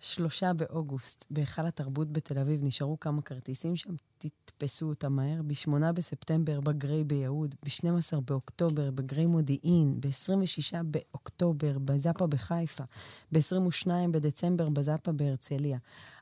שלושה 0.00 0.52
באוגוסט, 0.52 1.26
בהיכל 1.30 1.66
התרבות 1.66 2.12
בתל 2.12 2.38
אביב, 2.38 2.64
נשארו 2.64 3.00
כמה 3.00 3.22
כרטיסים 3.22 3.76
שם, 3.76 3.94
תתפסו 4.18 4.88
אותם 4.88 5.12
מהר. 5.12 5.42
ב-8 5.42 5.92
בספטמבר 5.92 6.60
בגריי 6.60 7.04
ביהוד, 7.04 7.54
ב-12 7.62 8.20
באוקטובר 8.20 8.90
בגריי 8.90 9.26
מודיעין, 9.26 10.00
ב-26 10.00 10.82
באוקטובר 10.82 11.78
בזאפה 11.78 12.26
בחיפה, 12.26 12.84
ב-22 13.32 13.88
בדצמבר 14.10 14.68
בזאפה 14.68 15.12
בהרצליה. 15.12 15.78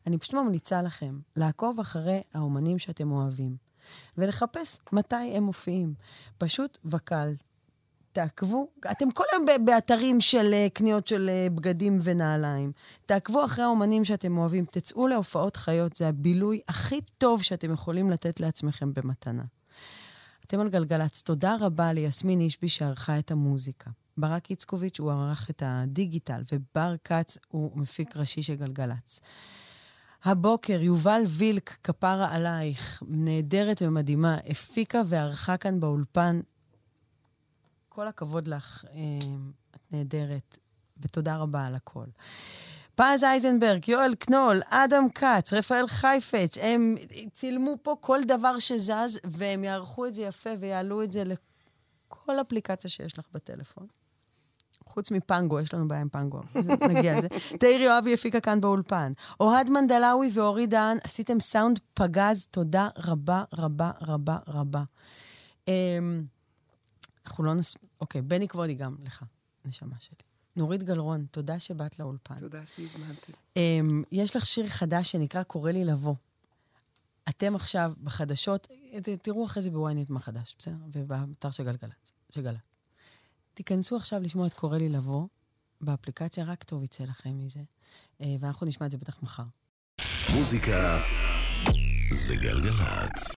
אני 0.06 0.18
פשוט 0.18 0.34
ממליצה 0.34 0.82
לכם 0.82 1.18
לעקוב 1.36 1.80
אחרי 1.80 2.22
האומנים 2.34 2.78
שאתם 2.78 3.12
אוהבים, 3.12 3.56
ולחפש 4.18 4.78
מתי 4.92 5.16
הם 5.16 5.42
מופיעים. 5.42 5.94
פשוט 6.38 6.78
וקל. 6.84 7.34
תעקבו, 8.16 8.68
אתם 8.90 9.10
כל 9.10 9.24
היום 9.32 9.64
באתרים 9.64 10.20
של 10.20 10.54
uh, 10.54 10.70
קניות 10.72 11.06
של 11.06 11.30
uh, 11.30 11.54
בגדים 11.54 11.98
ונעליים. 12.02 12.72
תעקבו 13.06 13.44
אחרי 13.44 13.64
האומנים 13.64 14.04
שאתם 14.04 14.38
אוהבים, 14.38 14.64
תצאו 14.64 15.06
להופעות 15.06 15.56
חיות, 15.56 15.96
זה 15.96 16.08
הבילוי 16.08 16.60
הכי 16.68 17.00
טוב 17.18 17.42
שאתם 17.42 17.72
יכולים 17.72 18.10
לתת 18.10 18.40
לעצמכם 18.40 18.94
במתנה. 18.94 19.42
אתם 20.46 20.60
על 20.60 20.68
גלגלצ, 20.68 21.22
תודה 21.22 21.56
רבה 21.60 21.92
ליסמין 21.92 22.40
אישבי 22.40 22.68
שערכה 22.68 23.18
את 23.18 23.30
המוזיקה. 23.30 23.90
ברק 24.16 24.50
איצקוביץ' 24.50 25.00
הוא 25.00 25.12
ערך 25.12 25.50
את 25.50 25.62
הדיגיטל, 25.66 26.42
ובר 26.52 26.94
כץ 27.04 27.38
הוא 27.48 27.78
מפיק 27.78 28.16
ראשי 28.16 28.42
של 28.42 28.54
גלגלצ. 28.54 29.20
הבוקר, 30.24 30.80
יובל 30.82 31.22
וילק, 31.26 31.76
כפרה 31.84 32.34
עלייך, 32.34 33.02
נהדרת 33.08 33.82
ומדהימה, 33.82 34.36
הפיקה 34.46 35.02
וערכה 35.06 35.56
כאן 35.56 35.80
באולפן 35.80 36.40
כל 37.96 38.08
הכבוד 38.08 38.48
לך, 38.48 38.84
אה, 38.92 38.98
את 39.70 39.80
נהדרת, 39.92 40.58
ותודה 41.00 41.36
רבה 41.36 41.66
על 41.66 41.74
הכל. 41.74 42.04
פז 42.94 43.24
אייזנברג, 43.24 43.88
יואל 43.88 44.14
קנול, 44.14 44.60
אדם 44.70 45.10
כץ, 45.14 45.52
רפאל 45.52 45.86
חיפץ, 45.86 46.58
הם 46.58 46.94
צילמו 47.32 47.76
פה 47.82 47.96
כל 48.00 48.20
דבר 48.24 48.58
שזז, 48.58 49.18
והם 49.24 49.64
יערכו 49.64 50.06
את 50.06 50.14
זה 50.14 50.22
יפה 50.22 50.50
ויעלו 50.58 51.02
את 51.02 51.12
זה 51.12 51.24
לכל 51.24 52.40
אפליקציה 52.40 52.90
שיש 52.90 53.18
לך 53.18 53.24
בטלפון. 53.32 53.86
חוץ 54.84 55.10
מפנגו, 55.10 55.60
יש 55.60 55.74
לנו 55.74 55.88
בעיה 55.88 56.00
עם 56.00 56.08
פנגו, 56.08 56.40
נגיע 56.90 57.18
לזה. 57.18 57.28
תאיר 57.58 57.80
יואבי 57.80 58.14
הפיקה 58.14 58.40
כאן 58.40 58.60
באולפן. 58.60 59.12
אוהד 59.40 59.70
מנדלאוי 59.70 60.30
ואורי 60.32 60.66
דהן, 60.66 60.98
עשיתם 61.04 61.40
סאונד 61.40 61.80
פגז, 61.94 62.46
תודה 62.50 62.88
רבה 62.98 63.44
רבה 63.52 63.90
רבה 64.00 64.38
רבה. 64.48 64.82
אמ, 67.26 67.30
אנחנו 67.30 67.44
לא 67.44 67.54
נס... 67.54 67.74
אוקיי, 68.00 68.22
בני 68.22 68.48
כבודי 68.48 68.74
גם 68.74 68.96
לך, 69.04 69.24
נשמה 69.64 69.96
שלי. 69.98 70.16
נורית 70.56 70.82
גלרון, 70.82 71.26
תודה 71.30 71.60
שבאת 71.60 71.98
לאולפן. 71.98 72.38
תודה 72.38 72.66
שהזמנתם. 72.66 73.32
Um, 73.32 73.92
יש 74.12 74.36
לך 74.36 74.46
שיר 74.46 74.68
חדש 74.68 75.12
שנקרא 75.12 75.42
קורא 75.42 75.70
לי 75.70 75.84
לבוא. 75.84 76.14
אתם 77.28 77.56
עכשיו 77.56 77.92
בחדשות, 78.02 78.66
תראו 79.22 79.44
אחרי 79.44 79.62
זה 79.62 79.70
בוויינט 79.70 80.10
מה 80.10 80.20
חדש, 80.20 80.56
בסדר? 80.58 80.76
ובאתר 80.92 81.50
של 81.50 81.64
גלגלצ, 81.64 82.12
של 82.30 82.42
גל"צ. 82.42 82.58
תיכנסו 83.54 83.96
עכשיו 83.96 84.20
לשמוע 84.22 84.46
את 84.46 84.52
קורא 84.52 84.78
לי 84.78 84.88
לבוא, 84.88 85.26
באפליקציה, 85.80 86.44
רק 86.44 86.64
טוב 86.64 86.82
יצא 86.82 87.04
לכם 87.04 87.38
מזה, 87.38 87.60
uh, 87.60 88.24
ואנחנו 88.40 88.66
נשמע 88.66 88.86
את 88.86 88.90
זה 88.90 88.98
בטח 88.98 89.22
מחר. 89.22 89.44
מוזיקה 90.34 90.98
זה 92.12 92.36
גלגלצ. 92.36 93.34